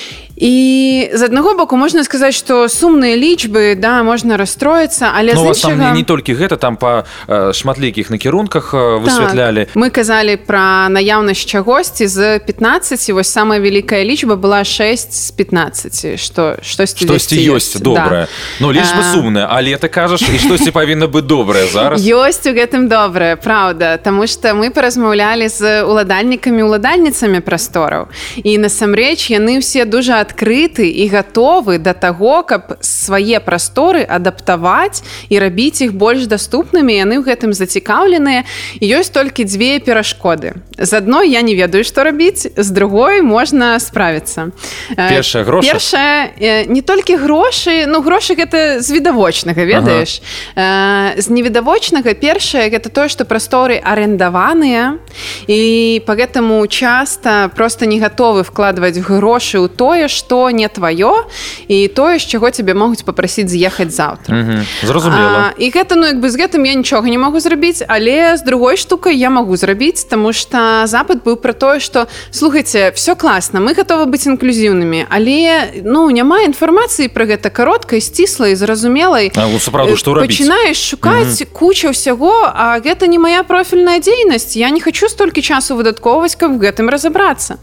з 1.17 1.23
аднаго 1.23 1.55
боку 1.55 1.77
можна 1.77 2.05
сказаць 2.05 2.37
што 2.37 2.69
сумныя 2.69 3.17
лічбы 3.17 3.73
да 3.81 4.03
можна 4.03 4.37
расстроіцца 4.37 5.09
але 5.17 5.33
ну, 5.33 5.49
іншага... 5.49 5.97
не 5.97 6.05
толькі 6.05 6.37
гэта 6.37 6.61
там 6.61 6.77
па 6.77 7.09
шматлікіх 7.53 8.11
накірунках 8.11 8.75
высвятлялі 8.75 9.65
так. 9.65 9.77
мы 9.77 9.89
казалі 9.89 10.37
пра 10.37 10.93
наяўнасць 10.93 11.49
чагосьці 11.49 12.07
з 12.07 12.39
15 12.45 13.01
вось 13.17 13.33
самая 13.33 13.61
вялікая 13.65 14.05
лічба 14.05 14.37
была 14.37 14.65
6 14.65 15.09
з 15.13 15.31
15 15.33 16.21
што 16.21 16.61
штосьці 16.61 17.09
штосьці 17.09 17.41
ёсць 17.57 17.81
добрае 17.81 18.29
да. 18.29 18.33
Ну 18.61 18.73
лічба 18.73 19.01
а... 19.01 19.13
сумная 19.17 19.49
але 19.49 19.81
ты 19.81 19.89
кажаш 19.89 20.21
і 20.21 20.37
штосьці 20.37 20.71
павінна 20.71 21.09
быць 21.09 21.25
добрае 21.25 21.65
зараз 21.65 22.05
ёсць 22.05 22.45
у 22.45 22.53
гэтым 22.53 22.93
добрае 22.93 23.37
Праўда 23.37 23.97
Таму 23.97 24.27
што 24.27 24.53
мы 24.53 24.71
паразмаўлялі 24.71 25.49
з 25.49 25.81
уладальнікамі 25.83 26.63
уладальніцамі 26.67 27.41
прастораў 27.41 28.13
і 28.43 28.59
насамрэч 28.59 29.33
яны 29.33 29.65
ўсе 29.65 29.89
дужа 29.89 30.26
адкрыты 30.27 30.91
і 30.91 31.07
гатовы 31.07 31.79
да 31.79 31.95
таго 31.95 32.43
каб 32.43 32.83
свае 32.83 33.39
прасторы 33.39 34.03
адаптаваць 34.03 35.07
і 35.31 35.39
рабіць 35.39 35.87
іх 35.87 35.95
больш 35.95 36.27
даступнымі. 36.27 36.91
Яны 36.91 37.23
ў 37.23 37.31
гэтым 37.31 37.55
зацікаўленыя. 37.55 38.43
Ёсць 38.83 39.15
толькі 39.15 39.47
дзве 39.47 39.79
перашкоды. 39.79 40.59
З 40.75 40.99
адной 40.99 41.31
я 41.31 41.47
не 41.47 41.55
ведаю 41.55 41.87
што 41.87 42.03
рабіць 42.03 42.51
з 42.51 42.69
другой 42.75 43.23
можна 43.23 43.79
справіцца. 43.79 44.51
Першая 44.97 45.47
гроша 45.47 45.71
першая 45.71 46.67
не 46.67 46.83
толькі 46.83 47.17
грошы 47.23 47.87
ну 47.87 48.03
грошы 48.03 48.35
гэта 48.35 48.81
з 48.83 48.89
відавочнага 48.91 49.63
ведаеш? 49.63 50.21
Ага. 50.55 51.15
з 51.17 51.31
невідавочнага 51.31 52.15
першае 52.15 52.71
гэта 52.71 52.89
тое 52.89 53.09
што 53.09 53.25
прасторы 53.25 53.79
арендаваныя 53.79 54.99
і 55.47 56.03
по 56.07 56.17
гэтаму 56.17 56.67
часта 56.67 57.51
просто 57.55 57.87
не 57.87 58.01
гатовы 58.01 58.43
вкладваць 58.43 58.99
грошы 58.99 59.61
ў 59.61 59.69
тое 59.69 60.09
што 60.17 60.49
не 60.51 60.69
тваё 60.69 61.29
і 61.69 61.89
тое 61.93 62.17
з 62.17 62.25
чаго 62.25 62.49
цябе 62.49 62.73
могуць 62.73 63.05
попрасіць 63.05 63.53
з'ехаць 63.53 63.93
заўтра 63.93 64.65
зразумела 64.81 65.53
і 65.61 65.69
гэта 65.69 66.01
ну 66.01 66.09
як 66.09 66.21
бы 66.25 66.33
з 66.33 66.41
гэтым 66.41 66.65
я 66.65 66.75
нічога 66.75 67.13
не 67.13 67.21
магу 67.21 67.41
зрабіць 67.41 67.85
але 67.85 68.37
з 68.37 68.43
другой 68.49 68.81
штукай 68.81 69.13
я 69.17 69.29
магу 69.29 69.57
зрабіць 69.57 70.09
тому 70.09 70.33
что 70.33 70.87
запад 70.89 71.21
быў 71.21 71.37
про 71.37 71.53
тое 71.53 71.81
что 71.81 72.09
слухайте 72.31 72.93
все 72.97 73.15
класна 73.15 73.61
мы 73.61 73.77
готовы 73.77 74.09
быць 74.09 74.25
інклюзіўнымі 74.25 75.07
але 75.11 75.83
ну 75.85 76.09
няма 76.11 76.41
інфармацыі 76.49 77.13
про 77.13 77.29
гэта 77.29 77.51
кароткай 77.51 78.01
сціслай 78.01 78.57
зразумелай 78.57 79.33
сапраўду 79.61 79.97
што 80.01 80.17
пачынаеш 80.17 80.81
шукаць 80.81 81.43
куча 81.53 81.93
ўсяго 81.93 82.33
а 82.55 82.79
гэта 82.81 83.07
не 83.11 83.19
моя 83.19 83.43
профільная 83.43 83.99
дзейнасць 84.01 84.57
я 84.57 84.71
не 84.71 84.81
хочу 84.81 85.09
столькі 85.09 85.43
часу 85.43 85.77
выдаткоўваць 85.77 86.37
каб 86.39 86.57
гэтым 86.63 86.89
разаобрацца 86.89 87.59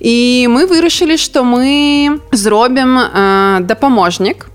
і 0.00 0.48
мы 0.50 0.66
вырашылі 0.66 1.16
что 1.20 1.44
мы 1.44 1.83
зробім 2.32 2.98
э, 2.98 3.60
дапаможнік 3.60 4.46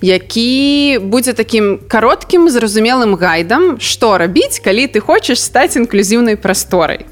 які 0.00 0.98
будзе 1.02 1.32
такім 1.32 1.78
кароткім 1.88 2.50
зразумелым 2.50 3.14
гайдам 3.16 3.78
што 3.80 4.18
рабіць 4.18 4.60
калі 4.64 4.86
ты 4.86 5.00
хочаш 5.00 5.40
стаць 5.40 5.76
інклюзіўнай 5.76 6.36
прасторай 6.36 7.06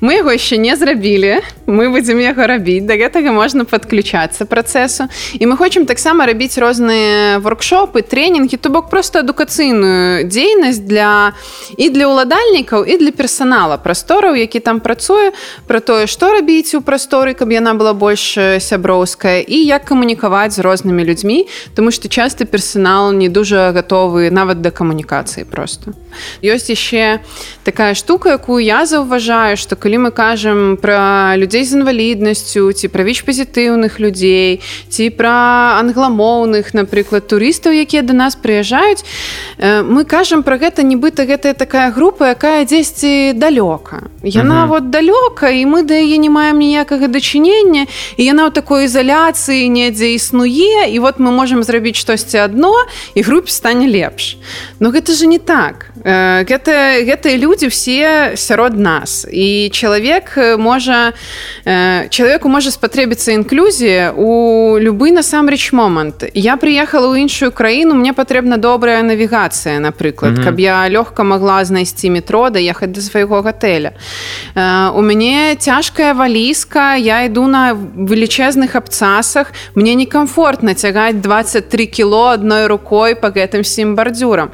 мы 0.00 0.20
яго 0.20 0.30
яшчэ 0.34 0.56
не 0.56 0.76
зрабілі 0.76 1.40
мы 1.66 1.90
будзем 1.90 2.20
яго 2.20 2.46
рабіць 2.46 2.86
да 2.86 2.94
гэтага 2.94 3.32
можна 3.32 3.64
подключацца 3.64 4.46
працэсу 4.46 5.08
і 5.38 5.44
мы 5.46 5.56
хочам 5.56 5.86
таксама 5.86 6.26
рабіць 6.26 6.58
розныя 6.58 7.38
воркшопы 7.42 8.02
тренінгі 8.02 8.56
то 8.56 8.70
бок 8.70 8.90
просто 8.90 9.20
адукацыйную 9.20 10.28
дзейнасць 10.28 10.82
для 10.82 11.34
і 11.76 11.90
для 11.90 12.08
ўладальнікаў 12.08 12.84
і 12.86 12.94
для 12.98 13.12
персонала 13.12 13.76
прастораў 13.76 14.38
які 14.38 14.60
там 14.60 14.80
працуе 14.80 15.32
про 15.66 15.80
тое 15.80 16.06
што 16.06 16.32
рабіць 16.32 16.74
у 16.74 16.80
прасторы 16.80 17.34
каб 17.34 17.50
яна 17.52 17.74
была 17.74 17.92
больш 17.92 18.38
сяброўская 18.38 19.42
і 19.42 19.58
як 19.66 19.84
камунікаваць 19.84 20.54
з 20.54 20.62
рознымі 20.62 21.04
людзьмі 21.04 21.46
тому 21.74 21.90
что 21.90 22.08
часто 22.08 22.44
персонал 22.44 23.12
не 23.12 23.28
дужа 23.28 23.72
гатовы 23.72 24.30
нават 24.30 24.60
да 24.60 24.70
камунікацыі 24.70 25.44
просто. 25.44 25.92
Ёсць 26.42 26.70
яшчэ 26.70 27.20
такая 27.64 27.94
штука 27.94 28.38
якую 28.38 28.64
я 28.64 28.86
заўважаю 28.86 29.47
адчуваю 29.48 29.56
что 29.56 29.76
калі 29.76 29.98
мы 29.98 30.10
кажам 30.10 30.76
про 30.76 31.36
людзей 31.36 31.64
з 31.64 31.72
інваліднасцю 31.72 32.72
ці 32.72 32.88
пра 32.88 33.04
віч 33.04 33.24
пазітыўных 33.24 34.00
людзей 34.00 34.60
ці 34.88 35.10
пра 35.10 35.80
англамоўных 35.80 36.74
напрыклад 36.74 37.28
турыстаў 37.28 37.72
якія 37.72 38.02
до 38.02 38.12
нас 38.12 38.36
прыязджаюць 38.36 39.04
мы 39.58 40.04
кажам 40.04 40.42
про 40.42 40.58
гэта 40.58 40.82
нібыта 40.82 41.24
гэтая 41.24 41.54
такая 41.54 41.90
група 41.90 42.28
якая 42.30 42.64
дзесьці 42.64 43.32
далёка. 43.32 44.10
Яна 44.22 44.64
угу. 44.64 44.74
вот 44.74 44.90
далёка 44.90 45.48
і 45.48 45.64
мы 45.66 45.82
да 45.82 45.94
яе 45.94 46.18
не 46.18 46.28
маем 46.28 46.58
ніякага 46.58 47.08
дачынення 47.08 47.86
і 48.16 48.22
яна 48.24 48.48
ў 48.48 48.52
такой 48.52 48.84
ізаляцыі 48.84 49.68
недзе 49.68 50.12
існуе 50.14 50.88
і 50.92 50.98
вот 50.98 51.18
мы 51.18 51.30
можемм 51.30 51.62
зрабіць 51.62 51.96
штосьці 51.96 52.44
адно 52.44 52.74
і 53.14 53.22
групе 53.22 53.50
стане 53.50 53.88
лепш 53.88 54.36
но 54.80 54.90
гэта 54.90 55.12
же 55.12 55.26
не 55.26 55.38
так. 55.38 55.90
Гэта 56.04 57.00
гэтыя 57.02 57.36
людзі 57.38 57.68
все 57.68 58.32
сярод 58.36 58.78
нас. 58.78 59.26
і 59.37 59.37
чалавек 59.72 60.58
можа 60.58 61.12
чалавеку 61.64 62.48
можа 62.48 62.70
спатрэбіцца 62.70 63.32
інклюзія 63.32 64.12
у 64.16 64.78
любы 64.78 65.12
насамрэч 65.12 65.72
момант 65.72 66.24
я 66.34 66.56
приехала 66.56 67.12
ў 67.12 67.26
іншую 67.26 67.50
краіну 67.52 67.94
мне 67.94 68.12
патрэбна 68.12 68.56
добрая 68.56 69.02
навігацыя 69.02 69.78
напрыклад 69.78 70.32
mm 70.32 70.38
-hmm. 70.38 70.44
каб 70.44 70.60
я 70.60 70.88
лёгка 70.88 71.24
могла 71.24 71.64
знайсці 71.64 72.10
метро 72.10 72.50
даехаць 72.50 72.92
да 72.92 73.00
свайго 73.00 73.42
гатэля 73.42 73.92
у 74.94 75.02
мяне 75.02 75.56
цяжкая 75.58 76.14
валізка 76.14 76.96
я 76.96 77.24
іду 77.24 77.46
на 77.46 77.74
велічэзных 77.74 78.76
абцасах. 78.76 79.52
Мне 79.74 79.94
некомфортна 79.94 80.74
цягаць 80.74 81.20
23 81.20 81.86
кіло 81.86 82.26
адной 82.28 82.66
рукой 82.66 83.14
по 83.14 83.28
гэтым 83.28 83.62
всім 83.62 83.94
бардзюрам 83.94 84.50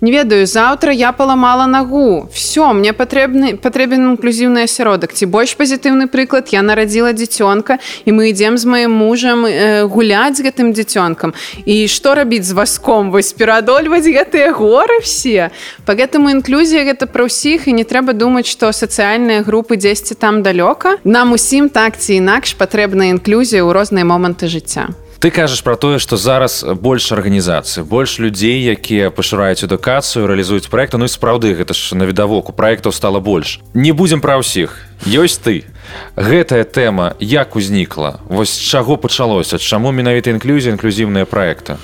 не 0.00 0.12
ведаю 0.12 0.46
заўтра 0.46 0.92
я 0.92 1.12
паламала 1.12 1.66
нагу 1.66 2.28
все 2.32 2.72
мне 2.72 2.92
патрэбны 2.92 3.56
патрэбен 3.56 4.16
інклюзіўны 4.28 4.68
асяродак 4.68 5.16
ці 5.16 5.24
больш 5.32 5.56
пазітыўны 5.56 6.04
прыклад 6.12 6.52
я 6.52 6.60
нарадзіла 6.60 7.16
дзіцёнка 7.16 7.80
і 8.04 8.12
мы 8.12 8.28
ідзем 8.28 8.60
з 8.60 8.64
маім 8.68 8.92
мужам 8.92 9.48
э, 9.48 9.88
гуляць 9.88 10.36
з 10.36 10.44
гэтым 10.44 10.76
дзіцёнкам. 10.76 11.32
І 11.64 11.88
што 11.88 12.12
рабіць 12.12 12.44
з 12.44 12.52
васком 12.52 13.08
вось 13.08 13.32
пераадольваць 13.32 14.04
гэтыя 14.04 14.52
горы 14.52 15.00
все? 15.00 15.48
По 15.88 15.96
гэтаму 15.96 16.28
інклюзія 16.28 16.84
гэта 16.84 17.08
пра 17.08 17.24
ўсіх 17.24 17.72
і 17.72 17.80
не 17.80 17.88
трэба 17.88 18.12
думаць 18.12 18.52
што 18.52 18.68
сацыяльныя 18.68 19.40
групы 19.40 19.80
дзесьці 19.80 20.12
там 20.12 20.44
далёка. 20.44 21.00
Нам 21.08 21.32
усім 21.32 21.72
так 21.72 21.96
ці 21.96 22.20
інакш 22.20 22.52
патрэбна 22.52 23.08
інклюзія 23.16 23.64
ў 23.64 23.72
розныя 23.72 24.04
моманты 24.04 24.44
жыцця 24.52 24.92
ты 25.18 25.30
кажаш 25.30 25.62
про 25.62 25.76
тое 25.76 25.98
что 25.98 26.16
зараз 26.16 26.64
больш 26.80 27.12
арганізацыі 27.12 27.84
больш 27.84 28.18
людзей 28.18 28.62
якія 28.62 29.10
пашыраюць 29.10 29.64
адукацыю 29.66 30.26
реалізуюць 30.26 30.70
проекты 30.70 30.98
Ну 30.98 31.04
і 31.04 31.08
сапраўды 31.08 31.54
гэта 31.58 31.74
ж 31.74 31.96
навідавоку 31.98 32.52
проектаў 32.52 32.92
стало 32.92 33.20
больш. 33.20 33.60
Не 33.74 33.92
будзем 33.92 34.20
пра 34.20 34.38
ўсіх. 34.38 34.78
Ёсць 35.06 35.42
ты. 35.42 35.66
Гэтая 36.14 36.62
тэма 36.64 37.14
як 37.18 37.56
узнікла? 37.56 38.20
Вось 38.28 38.58
чаго 38.58 38.96
пачалося? 38.96 39.58
Чаму 39.58 39.90
менавіта 39.92 40.30
інклюзія 40.30 40.74
інклюзіўныя 40.74 41.26
проекты 41.26 41.76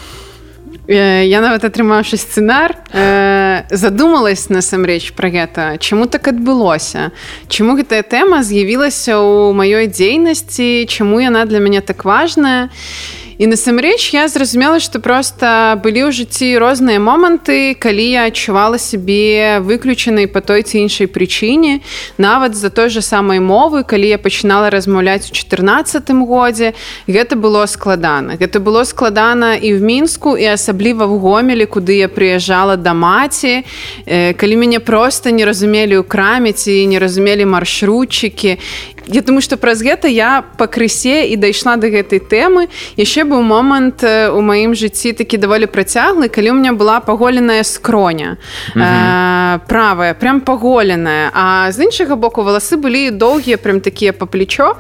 я 0.87 1.41
нават 1.41 1.65
атрымаўшы 1.65 2.21
сцэнар 2.21 2.77
э, 2.93 3.65
задумалась 3.73 4.51
насамрэч 4.53 5.17
пра 5.17 5.33
гэта. 5.33 5.79
Чаму 5.81 6.07
так 6.07 6.29
адбылося? 6.29 7.09
Чаму 7.49 7.73
гэтая 7.81 8.05
тэма 8.05 8.45
з'явілася 8.45 9.17
ў 9.17 9.57
маёй 9.57 9.89
дзейнасці? 9.89 10.85
Чаму 10.85 11.25
яна 11.25 11.49
для 11.49 11.59
мяне 11.65 11.81
так 11.81 12.05
важная? 12.05 12.69
і 12.69 13.24
і 13.39 13.47
насамрэч 13.47 14.15
я 14.15 14.29
зразумела 14.29 14.79
што 14.79 15.01
проста 15.03 15.75
былі 15.83 16.07
ў 16.07 16.11
жыцці 16.15 16.55
розныя 16.63 17.03
моманты 17.03 17.75
калі 17.75 18.07
я 18.07 18.23
адчувала 18.31 18.79
сябе 18.79 19.59
выключанай 19.59 20.31
по 20.31 20.39
той 20.41 20.63
ці 20.63 20.87
іншай 20.87 21.11
прычыне 21.11 21.83
нават 22.19 22.55
за 22.55 22.71
той 22.71 22.89
же 22.95 23.03
самай 23.03 23.43
мовы 23.43 23.83
калі 23.83 24.07
я 24.07 24.19
пачынала 24.19 24.71
размаўляць 24.71 25.31
у 25.31 25.35
14 25.35 26.11
годзе 26.23 26.75
гэта 27.11 27.35
было 27.35 27.67
складана 27.67 28.39
гэта 28.39 28.63
было 28.63 28.85
складана 28.85 29.59
і 29.59 29.75
в 29.75 29.83
мінску 29.83 30.37
і 30.39 30.55
асабліва 30.55 31.07
в 31.07 31.19
гомелі 31.19 31.67
куды 31.67 31.99
я 31.99 32.09
прыязджала 32.09 32.77
да 32.79 32.95
маці 32.95 33.67
калі 34.07 34.55
мяне 34.57 34.79
просто 34.79 35.35
не 35.35 35.43
разумелі 35.43 35.99
ў 35.99 36.07
краме 36.07 36.55
ці 36.55 36.87
не 36.87 37.03
разумелі 37.03 37.51
маршрутчыкі 37.51 38.59
Я 39.07 39.21
думаю 39.21 39.43
што 39.43 39.57
праз 39.57 39.83
гэта 39.83 40.09
я 40.09 40.45
пакрысе 40.57 41.29
і 41.29 41.37
дайшла 41.37 41.77
да 41.77 41.89
гэтай 41.93 42.21
тэмы. 42.21 42.69
Яшчэ 42.97 43.25
быў 43.29 43.45
момант 43.45 44.05
у 44.05 44.41
маім 44.41 44.75
жыцці 44.75 45.13
такі 45.13 45.37
даволі 45.37 45.67
працяглы 45.67 46.29
калі 46.29 46.51
у 46.51 46.55
меня 46.55 46.73
была 46.73 47.01
паголеная 47.01 47.65
скроня. 47.65 48.37
Mm 48.75 48.83
-hmm. 48.83 49.61
правая 49.69 50.15
прям 50.15 50.41
паголеная. 50.41 51.31
А 51.35 51.73
з 51.73 51.85
іншага 51.85 52.17
боку 52.17 52.43
валасы 52.43 52.77
былі 52.77 53.11
доўгія 53.11 53.57
прям 53.57 53.81
такія 53.81 54.13
па 54.13 54.27
плечо. 54.27 54.77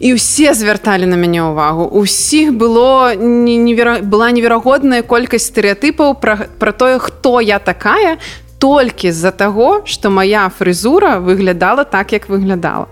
І 0.00 0.14
ўсе 0.14 0.54
звярталі 0.54 1.06
на 1.06 1.16
мяне 1.16 1.42
ўвагу. 1.42 1.84
Усіх 1.84 2.52
было 2.52 3.14
невера... 3.16 3.98
была 4.02 4.30
неверагодная 4.30 5.02
колькасць 5.02 5.48
стэеатыпаў 5.52 6.20
пра, 6.20 6.46
пра 6.58 6.72
тое 6.72 6.98
хто 6.98 7.40
я 7.40 7.58
такая 7.58 8.18
толькі 8.58 9.12
з-за 9.12 9.30
таго 9.30 9.82
што 9.84 10.10
моя 10.10 10.48
фрызура 10.48 11.18
выглядала 11.18 11.84
так 11.84 12.12
як 12.12 12.28
выглядала 12.28 12.86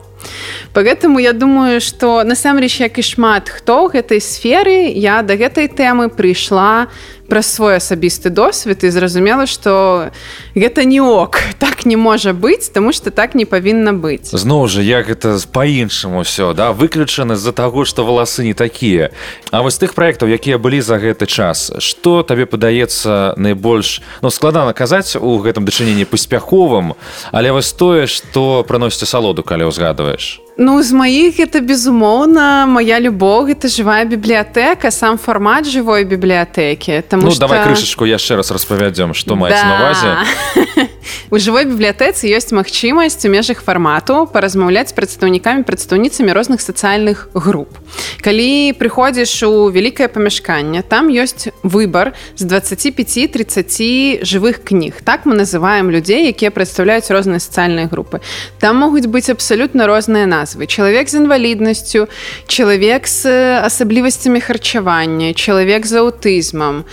поэтому 0.74 1.18
я 1.18 1.32
думаю 1.32 1.80
что 1.80 2.24
насамрэч 2.24 2.80
як 2.80 2.98
і 2.98 3.02
шмат 3.02 3.48
хто 3.48 3.86
гэтай 3.88 4.20
сферы 4.20 4.90
я 4.90 5.22
да 5.22 5.38
гэтай 5.38 5.70
тэмы 5.70 6.10
прыйшла 6.10 6.90
праз 7.28 7.46
свой 7.46 7.76
асабісты 7.76 8.28
досвед 8.28 8.84
і 8.84 8.90
зразумела 8.90 9.46
што 9.46 10.10
гэта 10.54 10.84
не 10.84 11.00
ок 11.00 11.40
так 11.58 11.86
не 11.86 11.96
можа 11.96 12.34
быць 12.34 12.68
тому 12.74 12.92
что 12.92 13.10
так 13.10 13.34
не 13.34 13.44
павінна 13.46 13.94
быць. 13.94 14.34
Зноў 14.34 14.68
жа 14.68 14.82
як 14.82 15.08
это 15.08 15.38
по-іншаму 15.52 16.22
все 16.22 16.52
да 16.52 16.72
выключаны 16.72 17.36
з-за 17.36 17.52
таго 17.52 17.84
что 17.84 18.04
валасы 18.04 18.44
не 18.44 18.54
такія. 18.54 19.10
А 19.50 19.62
вось 19.62 19.78
тых 19.78 19.94
проектаў 19.94 20.28
якія 20.28 20.58
былі 20.58 20.80
за 20.80 20.98
гэты 20.98 21.26
час 21.26 21.72
что 21.78 22.22
табе 22.22 22.46
падаецца 22.46 23.34
найбольш 23.36 24.02
ну 24.22 24.30
складана 24.30 24.72
казаць 24.72 25.16
у 25.16 25.38
гэтым 25.38 25.64
дачыненні 25.64 26.04
паспяховым 26.04 26.94
але 27.32 27.52
вось 27.52 27.72
тое 27.72 28.06
что 28.06 28.64
праносіце 28.68 29.06
салоду 29.06 29.42
калі 29.42 29.70
ўзгадваеш 29.72 30.43
Ну 30.56 30.82
з 30.82 30.92
маіх 30.92 31.40
это 31.40 31.58
безумоўна 31.58 32.66
моя 32.70 33.00
любоў 33.02 33.50
это 33.50 33.66
жывая 33.66 34.06
бібліятэка 34.06 34.90
сам 34.94 35.18
фармат 35.18 35.66
жывой 35.66 36.06
бібліятэкі 36.06 37.02
ну, 37.18 37.30
что... 37.30 37.50
давай 37.50 37.66
крышачку 37.66 38.06
яшчэ 38.06 38.38
раз 38.38 38.54
распавядзём 38.54 39.18
што 39.18 39.34
маецца 39.34 39.66
да. 39.66 39.70
навазе 39.74 40.10
у 41.30 41.38
жывой 41.38 41.64
бібліятэцы 41.68 42.28
ёсць 42.30 42.52
магчымасць 42.54 43.24
у 43.24 43.32
межах 43.32 43.62
фармату 43.62 44.26
паразмаўляць 44.30 44.92
прадстаўнікамі 44.96 45.64
прадстаўніцамі 45.64 46.32
розных 46.32 46.60
сацыяльных 46.60 47.28
груп. 47.34 47.76
Калі 48.24 48.72
прыходзіш 48.78 49.32
у 49.48 49.68
вялікае 49.70 50.08
памяшканне 50.08 50.82
там 50.82 51.08
ёсць 51.12 51.52
выбар 51.62 52.14
з 52.36 52.46
25-30 52.48 54.24
жывых 54.24 54.64
кніг. 54.64 55.02
Так 55.04 55.26
мы 55.26 55.34
называем 55.34 55.90
людзей 55.90 56.28
якія 56.28 56.50
прадстаўляюць 56.50 57.10
розныя 57.10 57.40
сацыяльныя 57.40 57.88
групы. 57.88 58.20
Там 58.58 58.80
могуць 58.80 59.06
быць 59.06 59.28
абсалютна 59.30 59.86
розныя 59.86 60.26
назвы. 60.26 60.66
Чалавек 60.66 61.08
з 61.08 61.20
інваліднасцю 61.24 62.08
чалавек 62.46 63.06
з 63.06 63.60
асаблівасцямі 63.60 64.40
харчавання 64.40 65.34
чалавек 65.34 65.86
з 65.86 66.00
аўтызмам 66.00 66.84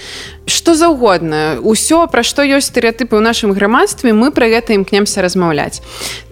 что 0.45 0.75
заўгодна. 0.75 1.61
Ўсё 1.61 2.07
пра 2.09 2.23
што 2.25 2.41
ёсць 2.41 2.73
стэеатыпы 2.73 3.13
ў 3.17 3.21
нашым 3.21 3.53
грамадстве 3.53 4.13
мы 4.13 4.33
пра 4.33 4.49
гэта 4.49 4.73
імкнемся 4.73 5.21
размаўляць. 5.21 5.81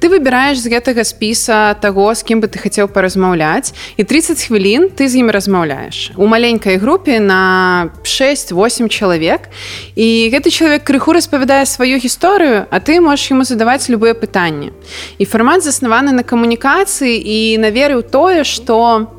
Ты 0.02 0.10
выбіраеш 0.10 0.58
з 0.58 0.70
гэтага 0.70 1.06
спіса 1.06 1.78
таго 1.78 2.10
з 2.14 2.26
кім 2.26 2.42
бы 2.42 2.50
ты 2.50 2.58
хацеў 2.58 2.90
паразмаўляць 2.90 3.74
і 3.98 4.04
30 4.04 4.42
хвілін 4.42 4.90
ты 4.90 5.06
з 5.06 5.22
ім 5.22 5.30
размаўляеш. 5.30 6.18
У 6.18 6.26
маленькай 6.26 6.78
групе 6.78 7.20
на 7.20 7.94
6-8 8.04 8.90
чалавек. 8.90 9.50
І 9.96 10.30
гэты 10.34 10.50
чалавек 10.50 10.84
крыху 10.84 11.14
распавядае 11.14 11.66
сваю 11.70 12.02
гісторыю 12.02 12.66
а 12.70 12.80
ты 12.80 12.98
можаш 13.02 13.30
яму 13.30 13.46
задаваць 13.46 13.90
любые 13.94 14.18
пытанні. 14.18 14.74
І 15.22 15.26
фармат 15.26 15.62
заснаваны 15.62 16.12
на 16.18 16.24
камунікацыі 16.24 17.14
і 17.14 17.58
на 17.62 17.70
веры 17.70 18.02
ў 18.02 18.04
тое 18.04 18.42
што 18.44 19.19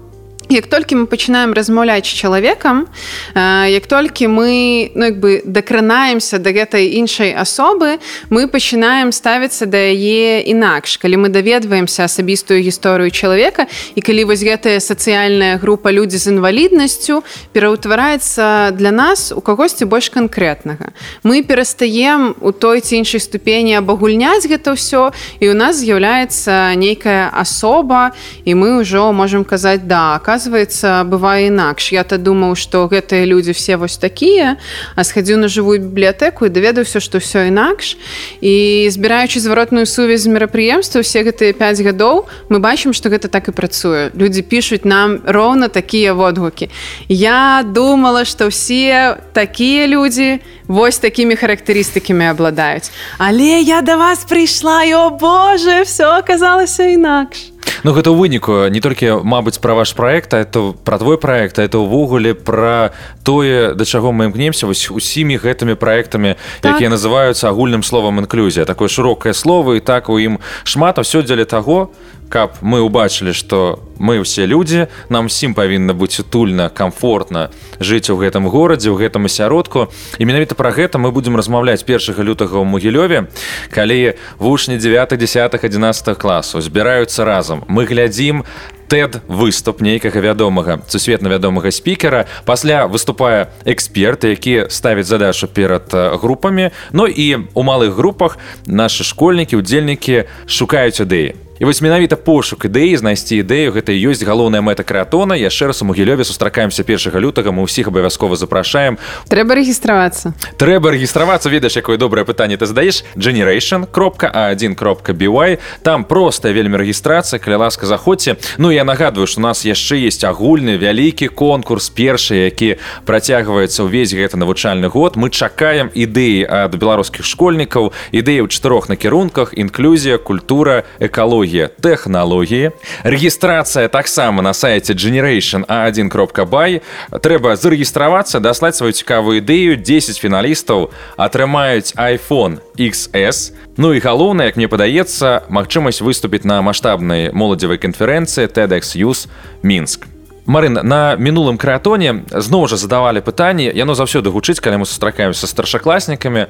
як 0.51 0.67
толькі 0.67 0.99
мы 0.99 1.07
пачынаем 1.07 1.55
размаўляць 1.55 2.11
з 2.11 2.15
чалавекам 2.19 2.91
як 3.35 3.87
толькі 3.87 4.27
мы 4.27 4.91
ну, 4.95 5.15
бы 5.15 5.43
дакранаемся 5.47 6.39
да 6.39 6.51
гэтай 6.51 6.99
іншай 6.99 7.31
асобы 7.39 8.03
мы 8.31 8.51
пачынаем 8.51 9.15
ставіцца 9.15 9.67
да 9.71 9.79
яе 9.79 10.43
інакш. 10.43 10.99
Калі 10.99 11.23
мы 11.23 11.29
даведваемся 11.31 12.05
асабістую 12.05 12.67
гісторыю 12.67 13.15
чалавека 13.15 13.71
і 13.95 14.01
калі 14.03 14.27
вось 14.27 14.43
гэтая 14.43 14.83
сацыяльная 14.83 15.63
група 15.63 15.95
людзі 15.95 16.19
з 16.19 16.35
інваліднасцю 16.35 17.23
пераўтвараецца 17.55 18.75
для 18.75 18.91
нас 18.91 19.31
у 19.31 19.41
кагосьці 19.41 19.87
больш 19.87 20.11
канкрэтнага. 20.11 20.91
Мы 21.23 21.47
перастаем 21.47 22.35
у 22.41 22.51
той 22.51 22.83
ці 22.83 22.99
іншай 22.99 23.23
ступені 23.23 23.79
абагульняць 23.79 24.51
гэта 24.51 24.75
ўсё 24.75 25.15
і 25.39 25.47
у 25.51 25.55
нас 25.55 25.79
з'яўляецца 25.79 26.75
нейкая 26.75 27.31
асоба 27.31 28.11
і 28.43 28.59
мы 28.59 28.83
ўжо 28.83 29.15
можемм 29.15 29.47
казаць 29.47 29.87
да 29.87 30.19
оказывается 30.19 30.40
оказывается 30.41 31.05
бывае 31.05 31.49
інакш 31.49 31.93
я-то 31.93 32.17
думаў 32.17 32.57
что 32.57 32.89
гэтыя 32.89 33.27
людзі 33.29 33.53
все 33.53 33.77
вось 33.77 33.99
такія 34.01 34.57
а 34.97 35.05
схадзіў 35.05 35.37
на 35.37 35.49
жывую 35.49 35.81
бібліятэку 35.85 36.47
і 36.47 36.49
даведаўся 36.49 37.01
что 37.01 37.19
все 37.19 37.49
інакш 37.49 37.97
і 38.41 38.89
збіраючы 38.89 39.41
зваротную 39.41 39.85
сувязь 39.85 40.27
мерапрыемства 40.27 41.03
все 41.03 41.23
гэтыя 41.29 41.53
5 41.53 41.85
гадоў 41.85 42.25
мы 42.49 42.59
бачым 42.59 42.97
что 42.97 43.13
гэта 43.13 43.29
так 43.29 43.49
і 43.49 43.53
працуе 43.53 44.11
людзі 44.17 44.43
пишутць 44.43 44.89
нам 44.89 45.21
роўна 45.25 45.69
такія 45.69 46.15
водгукі 46.15 46.71
я 47.09 47.61
думала 47.61 48.25
что 48.25 48.49
все 48.49 49.21
такія 49.33 49.87
людзі 49.87 50.41
вось 50.71 51.03
такімі 51.03 51.35
характарыстыкамі 51.35 52.31
абладаюць. 52.31 52.95
Але 53.19 53.59
я 53.61 53.83
до 53.83 53.91
да 53.91 53.97
вас 53.97 54.23
прыйшла 54.23 54.87
о 54.95 55.11
боже 55.11 55.83
все 55.83 56.07
оказалася 56.07 56.87
інакш. 56.95 57.51
Ну 57.83 57.91
гэта 57.97 58.13
ў 58.13 58.17
выніку 58.17 58.69
не 58.71 58.81
толькі 58.81 59.25
мабыць 59.25 59.59
пра 59.59 59.75
ваш 59.75 59.97
проект 59.99 60.37
это 60.37 60.77
пра 60.85 60.99
твой 61.01 61.19
проект 61.19 61.59
это 61.59 61.81
ўвогуле 61.81 62.35
пра 62.35 62.93
тое 63.25 63.75
да 63.75 63.85
чаго 63.85 64.13
мы 64.13 64.31
імкнемся 64.31 64.69
вось 64.69 64.91
усімі 64.91 65.41
гэтымі 65.41 65.75
проектамі 65.75 66.37
так. 66.61 66.77
якія 66.77 66.93
называюцца 66.93 67.49
агульным 67.49 67.83
словам 67.83 68.21
інклюзія 68.21 68.65
такое 68.65 68.89
шырокае 68.89 69.35
слово 69.35 69.75
і 69.77 69.81
так 69.81 70.09
у 70.09 70.19
ім 70.21 70.39
шмат 70.65 70.99
а 70.99 71.03
все 71.03 71.23
дзеля 71.23 71.45
таго 71.45 71.91
каб 72.31 72.63
мы 72.63 72.81
ўбачылі 72.81 73.35
што 73.35 73.83
мы 73.99 74.23
ўсе 74.23 74.47
людзі 74.47 74.87
нам 75.11 75.27
усім 75.27 75.53
павінна 75.53 75.93
быць 75.93 76.23
утульна 76.23 76.71
комфортна 76.71 77.51
жыць 77.83 78.09
у 78.09 78.17
гэтым 78.17 78.47
горадзе 78.47 78.95
у 78.95 78.97
гэтым 78.97 79.27
асяродку. 79.27 79.91
І 80.17 80.25
менавіта 80.25 80.55
пра 80.55 80.71
гэта 80.71 80.97
мы 80.97 81.11
будзем 81.11 81.37
размаўляць 81.37 81.83
першага 81.85 82.23
лютага 82.23 82.57
ў 82.57 82.65
могілёве 82.65 83.29
калі 83.75 84.15
вучні 84.39 84.79
9 84.79 85.19
10 85.19 85.59
11 85.59 86.17
класу 86.17 86.63
збіраюцца 86.63 87.27
разам. 87.27 87.67
Мы 87.69 87.85
глядзім 87.85 88.47
тэд 88.91 89.23
выступ 89.31 89.81
нейкага 89.81 90.19
вядомага 90.19 90.83
сусветна 90.91 91.31
вядомага 91.31 91.71
спікера. 91.71 92.27
Пасля 92.45 92.91
выступае 92.91 93.55
эксперты 93.65 94.35
які 94.35 94.67
ставяць 94.69 95.07
задачу 95.07 95.47
перад 95.47 95.95
групамі. 95.95 96.75
Ну 96.93 97.07
і 97.07 97.47
у 97.55 97.63
малых 97.63 97.95
групах 97.95 98.39
нашы 98.67 99.07
школьнікі 99.07 99.63
удзельнікі 99.63 100.27
шукаюць 100.51 100.99
ідэі. 100.99 101.51
І 101.61 101.65
вось 101.65 101.83
менавіта 101.83 102.17
пошук 102.17 102.65
ідэі 102.65 102.97
знайсці 102.97 103.37
ідэю 103.45 103.77
гэта 103.77 103.93
ёсць 103.93 104.25
галоўная 104.25 104.65
мэта 104.65 104.81
крэатона 104.81 105.37
яшчэ 105.37 105.69
раз 105.69 105.85
у 105.85 105.93
могілёве 105.93 106.25
сустракаемся 106.25 106.89
першага 106.89 107.21
лютага. 107.21 107.53
Мы 107.53 107.69
ўсіх 107.69 107.93
абавязкова 107.93 108.33
запрашаем. 108.33 108.97
Трэба 109.29 109.61
рэгістравацца. 109.61 110.33
Трэба 110.57 110.97
рэгістравацца. 110.97 111.53
Ведаеш 111.53 111.77
якое 111.77 112.01
добрае 112.01 112.25
пытанне 112.25 112.57
ты 112.57 112.65
задаеш? 112.65 113.05
generation 113.13 113.85
кропка 113.85 114.33
а1 114.33 114.73
кропка 114.73 115.13
бівай 115.13 115.61
там 115.85 116.09
простая 116.09 116.57
вельмі 116.57 116.81
рэгістрацыя. 116.81 117.37
Каля 117.37 117.69
ласка 117.69 117.85
заходзьце. 117.85 118.41
Ну 118.57 118.73
я 118.81 118.85
нагадваю 118.85 119.27
что 119.27 119.41
у 119.41 119.43
нас 119.43 119.65
яшчэ 119.65 120.09
есть 120.09 120.25
агульны 120.25 120.81
вялікі 120.81 121.29
конкурс 121.29 121.91
першы 121.93 122.49
які 122.49 122.81
працягваецца 123.05 123.85
ўвесь 123.85 124.17
гэты 124.17 124.41
навучальны 124.41 124.89
год. 124.89 125.21
Мы 125.21 125.29
чакаем 125.29 125.93
ідэі 125.93 126.49
ад 126.49 126.73
беларускіх 126.81 127.21
школьнікаў 127.29 127.93
ідэі 128.09 128.41
ў 128.41 128.49
чатырох 128.49 128.89
накірунках 128.89 129.53
інклюзія 129.53 130.17
культура 130.17 130.89
экалогія 130.97 131.69
тэхналогіі. 131.69 132.73
Рэгістрацыя 133.05 133.93
таксама 133.93 134.41
на 134.41 134.57
сайте 134.57 134.97
generation 134.97 135.69
a1 135.69 136.09
кропка 136.09 136.49
бай. 136.49 136.81
Трэба 137.13 137.61
зарэгістравацца 137.61 138.41
даслаць 138.41 138.81
сваю 138.81 138.97
цікавую 138.97 139.45
ідэю. 139.45 139.77
10 139.77 140.17
фіналістаў 140.17 140.89
атрымаюць 141.21 141.93
iphone 142.01 142.65
xs 142.81 143.53
Ну 143.81 143.95
і 143.95 144.01
галоўна 144.01 144.45
як 144.45 144.57
мне 144.61 144.69
падаецца 144.69 145.49
магчымасць 145.49 146.03
выступіць 146.05 146.45
на 146.45 146.61
маштабнай 146.61 147.31
моладзевай 147.33 147.81
канферэнцыі 147.81 148.51
tedx 148.71 148.95
use 148.95 149.27
мінск 149.63 150.07
Марын 150.51 150.81
на 150.83 151.15
мінулым 151.15 151.61
крэатоне 151.61 152.25
зноў 152.33 152.65
жа 152.73 152.81
задавалі 152.81 153.21
пытанні 153.23 153.69
яно 153.71 153.95
заўсёды 153.95 154.33
гучыць 154.35 154.59
калі 154.59 154.83
мы 154.83 154.87
сустракаемся 154.89 155.47
старшакласнікамі 155.47 156.47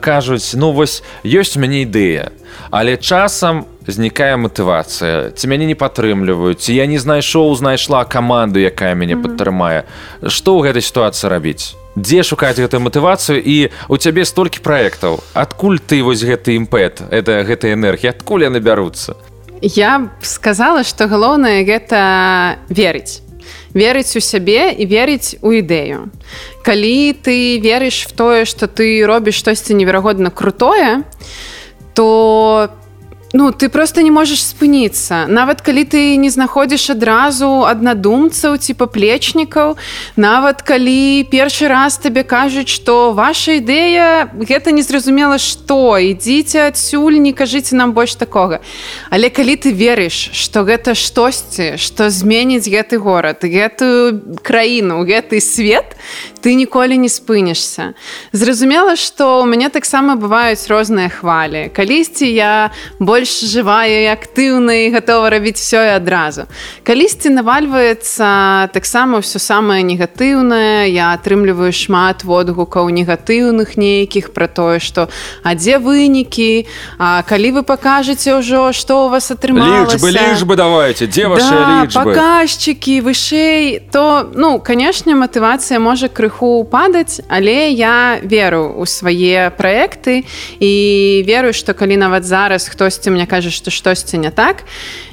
кажуць 0.00 0.56
ну 0.56 0.72
вось 0.72 1.02
ёсць 1.22 1.54
у 1.54 1.62
мяне 1.62 1.84
ідэя 1.84 2.32
але 2.70 2.96
часам 2.96 3.66
знікае 3.86 4.36
матывацыя. 4.36 5.30
Ці 5.30 5.44
мяне 5.46 5.66
не 5.66 5.76
падтрымліваюць 5.78 6.58
ці 6.58 6.74
я 6.74 6.86
не 6.86 6.98
знайшоў 6.98 7.54
знайшла 7.54 8.04
каманду 8.04 8.58
якая 8.58 8.94
мяне 8.94 9.14
падтрымае 9.14 9.84
што 10.26 10.58
ў 10.58 10.70
гэтай 10.70 10.82
сітуацыі 10.82 11.30
рабіць? 11.30 11.78
Дзе 11.94 12.22
шукаць 12.22 12.58
гэтую 12.58 12.82
матывацыю? 12.82 13.38
І 13.42 13.70
у 13.90 13.96
цябе 13.98 14.24
столькі 14.24 14.62
праектаў. 14.62 15.20
Адкуль 15.34 15.82
ты 15.82 16.02
вось 16.02 16.22
гэты 16.22 16.56
імпэт 16.56 17.10
это 17.10 17.42
гэтая 17.44 17.74
энергія? 17.74 18.14
Адкуль 18.14 18.46
яны 18.46 18.58
бяруцца 18.58 19.14
я 19.62 19.98
б 19.98 20.08
сказала 20.22 20.84
што 20.84 21.06
галоўнае 21.06 21.64
гэта 21.64 22.58
верыць. 22.68 23.20
Верыць 23.74 24.16
у 24.16 24.20
сябе 24.20 24.72
і 24.74 24.86
верыць 24.86 25.38
у 25.42 25.54
ідэю. 25.54 26.10
Калі 26.66 27.12
ты 27.14 27.60
верыш 27.62 28.06
в 28.08 28.12
тое 28.12 28.44
што 28.44 28.66
ты 28.66 29.04
робіш 29.06 29.38
штосьці 29.38 29.74
неверагодна 29.74 30.30
крутое 30.30 31.04
то 31.94 32.70
Ну 33.32 33.52
ты 33.52 33.68
просто 33.68 34.02
не 34.02 34.10
можаш 34.10 34.42
спыніцца 34.42 35.30
нават 35.30 35.62
калі 35.62 35.84
ты 35.86 36.18
не 36.18 36.30
знаходзіш 36.34 36.98
адразу 36.98 37.62
аднадумцаў 37.62 38.58
ці 38.58 38.74
паплечнікаў 38.74 39.78
нават 40.18 40.66
калі 40.66 41.22
першы 41.30 41.70
раз 41.70 41.94
табе 42.02 42.26
кажуць 42.26 42.66
што 42.66 43.14
ваша 43.14 43.62
ідэя 43.62 44.34
гэта 44.34 44.74
незразумела 44.74 45.38
што 45.38 46.02
ідзіце 46.02 46.74
адсюль 46.74 47.22
не 47.22 47.30
кажыце 47.30 47.78
нам 47.78 47.94
больш 47.94 48.18
такога 48.18 48.58
але 49.14 49.30
калі 49.30 49.54
ты 49.62 49.70
верыш 49.70 50.34
што 50.34 50.66
гэта 50.66 50.98
штосьці 50.98 51.78
што 51.78 52.10
зменіць 52.10 52.66
гэты 52.66 52.98
горад 52.98 53.46
гэтую 53.46 54.42
краіну 54.42 55.06
гэты 55.06 55.38
свет 55.38 55.94
ты 56.40 56.54
ніколі 56.54 56.96
не 56.98 57.08
спынішся. 57.08 57.94
Зразумела 58.32 58.96
што 58.96 59.40
у 59.42 59.46
мяне 59.46 59.68
таксама 59.68 60.16
бываюць 60.16 60.64
розныя 60.72 61.12
хвалі. 61.12 61.68
Калісьці 61.68 62.26
я 62.26 62.72
больш 62.98 63.19
больш 63.20 63.44
жывая 63.44 64.08
і 64.08 64.08
актыўна 64.16 64.88
і 64.88 64.96
гатова 64.96 65.28
рабіць 65.28 65.60
все 65.60 65.92
і 65.92 66.00
адразу. 66.00 66.48
Калісьці 66.88 67.28
навальваецца 67.36 68.72
таксама 68.72 69.20
ўсё 69.20 69.36
самае 69.36 69.84
негатыўнае, 69.84 70.88
я 70.88 71.12
атрымліваю 71.12 71.68
шмат 71.68 72.24
водгукаў 72.24 72.88
негатыўных 72.88 73.76
нейкіх 73.76 74.32
пра 74.32 74.48
тое, 74.48 74.80
што 74.80 75.12
а 75.44 75.52
дзе 75.52 75.76
вынікі, 75.76 76.64
А 76.96 77.20
калі 77.28 77.60
вы 77.60 77.62
пакажаце 77.62 78.40
ўжо, 78.40 78.72
што 78.72 79.04
у 79.04 79.08
вас 79.12 79.28
атрымалася? 79.28 80.00
Лічбы 80.00 80.56
давайте 80.56 81.04
дзе 81.04 81.28
ваши 81.28 81.52
да, 81.52 81.84
паказчыкі 81.92 83.04
вышэй, 83.04 83.84
то 83.92 84.32
ну 84.32 84.56
канешне, 84.64 85.12
матывацыя 85.12 85.76
можа 85.76 86.08
крыху 86.08 86.64
падаць, 86.64 87.20
але 87.28 87.68
я 87.68 88.16
веру 88.24 88.80
ў 88.80 88.84
свае 88.88 89.52
праекты 89.52 90.24
і 90.56 90.72
верую, 91.28 91.52
што 91.52 91.76
калі 91.76 92.00
нават 92.00 92.24
зараз 92.24 92.64
хтосьці 92.64 93.09
мне 93.10 93.26
кажа 93.26 93.50
што 93.50 93.70
штосьці 93.70 94.18
не 94.18 94.30
так 94.30 94.64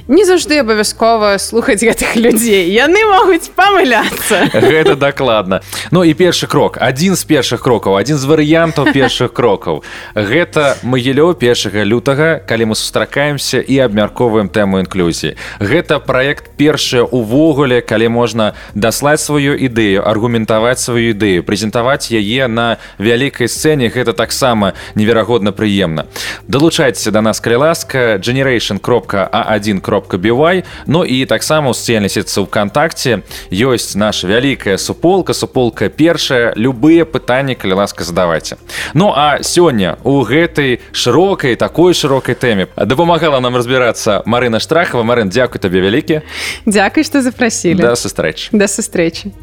не 0.08 0.24
заўжды 0.24 0.58
абавязкова 0.64 1.36
слухаць 1.36 1.84
гэтых 1.84 2.16
людзей 2.16 2.72
яны 2.72 3.04
могуць 3.04 3.52
памыляцца. 3.52 4.48
Гэта 4.56 4.96
дакладна. 4.96 5.60
Ну 5.92 6.00
і 6.02 6.16
першы 6.16 6.48
крок. 6.48 6.80
Адзін 6.80 7.12
з 7.12 7.28
першых 7.28 7.60
крокаў 7.60 8.00
адзін 8.00 8.16
з 8.16 8.24
варыянтаў 8.24 8.88
першых 8.96 9.36
крокаў. 9.36 9.84
Гэта 10.16 10.80
магілё 10.80 11.36
першага 11.36 11.84
лютага 11.84 12.40
калі 12.40 12.72
мы 12.72 12.74
сустракаемся 12.74 13.60
і 13.60 13.84
абмяркоўваем 13.84 14.48
тэму 14.48 14.80
інклюзіі. 14.80 15.36
Гэта 15.60 16.00
праект 16.00 16.56
першае 16.56 17.04
увогуле 17.04 17.84
калі 17.84 18.08
можна 18.08 18.56
даслаць 18.72 19.20
сваю 19.20 19.60
ідэю 19.60 20.08
аргументаваць 20.08 20.80
сваю 20.80 21.12
ідэю 21.12 21.44
прэзентаваць 21.44 22.08
яе 22.08 22.48
на 22.48 22.80
вялікай 22.96 23.44
сцэне. 23.44 23.92
Гэта 23.92 24.16
таксама 24.16 24.72
неверагодна 24.96 25.52
прыемна. 25.52 26.08
Далучайцеся 26.48 27.12
да 27.12 27.20
нас 27.20 27.44
калі 27.44 27.68
ласка. 27.68 28.16
Generation 28.16 28.80
кропка 28.80 29.28
а1 29.28 29.84
кропка 29.84 29.97
кропка 29.98 30.16
бівай 30.16 30.64
Ну 30.86 31.04
і 31.04 31.26
таксама 31.26 31.70
у 31.70 31.74
сцельнай 31.74 32.08
сетцы 32.08 32.40
вКтакце 32.40 33.22
ёсць 33.50 33.96
наша 33.96 34.26
вялікая 34.26 34.78
суполка 34.78 35.34
суполка 35.34 35.88
першая. 35.88 36.54
Любыя 36.56 37.04
пытанні 37.04 37.54
калі 37.54 37.82
ласка 37.82 38.04
задавайце 38.04 38.56
Ну 38.94 39.12
а 39.16 39.42
сёння 39.42 39.98
у 40.04 40.22
гэтай 40.22 40.78
шырокай 40.92 41.56
такой 41.56 41.94
шырокай 41.94 42.34
тэме 42.34 42.68
дапамагала 42.76 43.40
нам 43.40 43.56
разбірацца 43.56 44.22
Марына 44.24 44.60
штрахава 44.60 45.02
Марын 45.02 45.28
дзякуй 45.28 45.58
табе 45.58 45.80
вялікі 45.80 46.22
Дзякуй 46.66 47.02
што 47.02 47.22
запрасілі 47.22 47.82
да 47.82 47.96
сустрэч 47.96 48.50
да 48.52 48.70
сустрэчы 48.70 49.34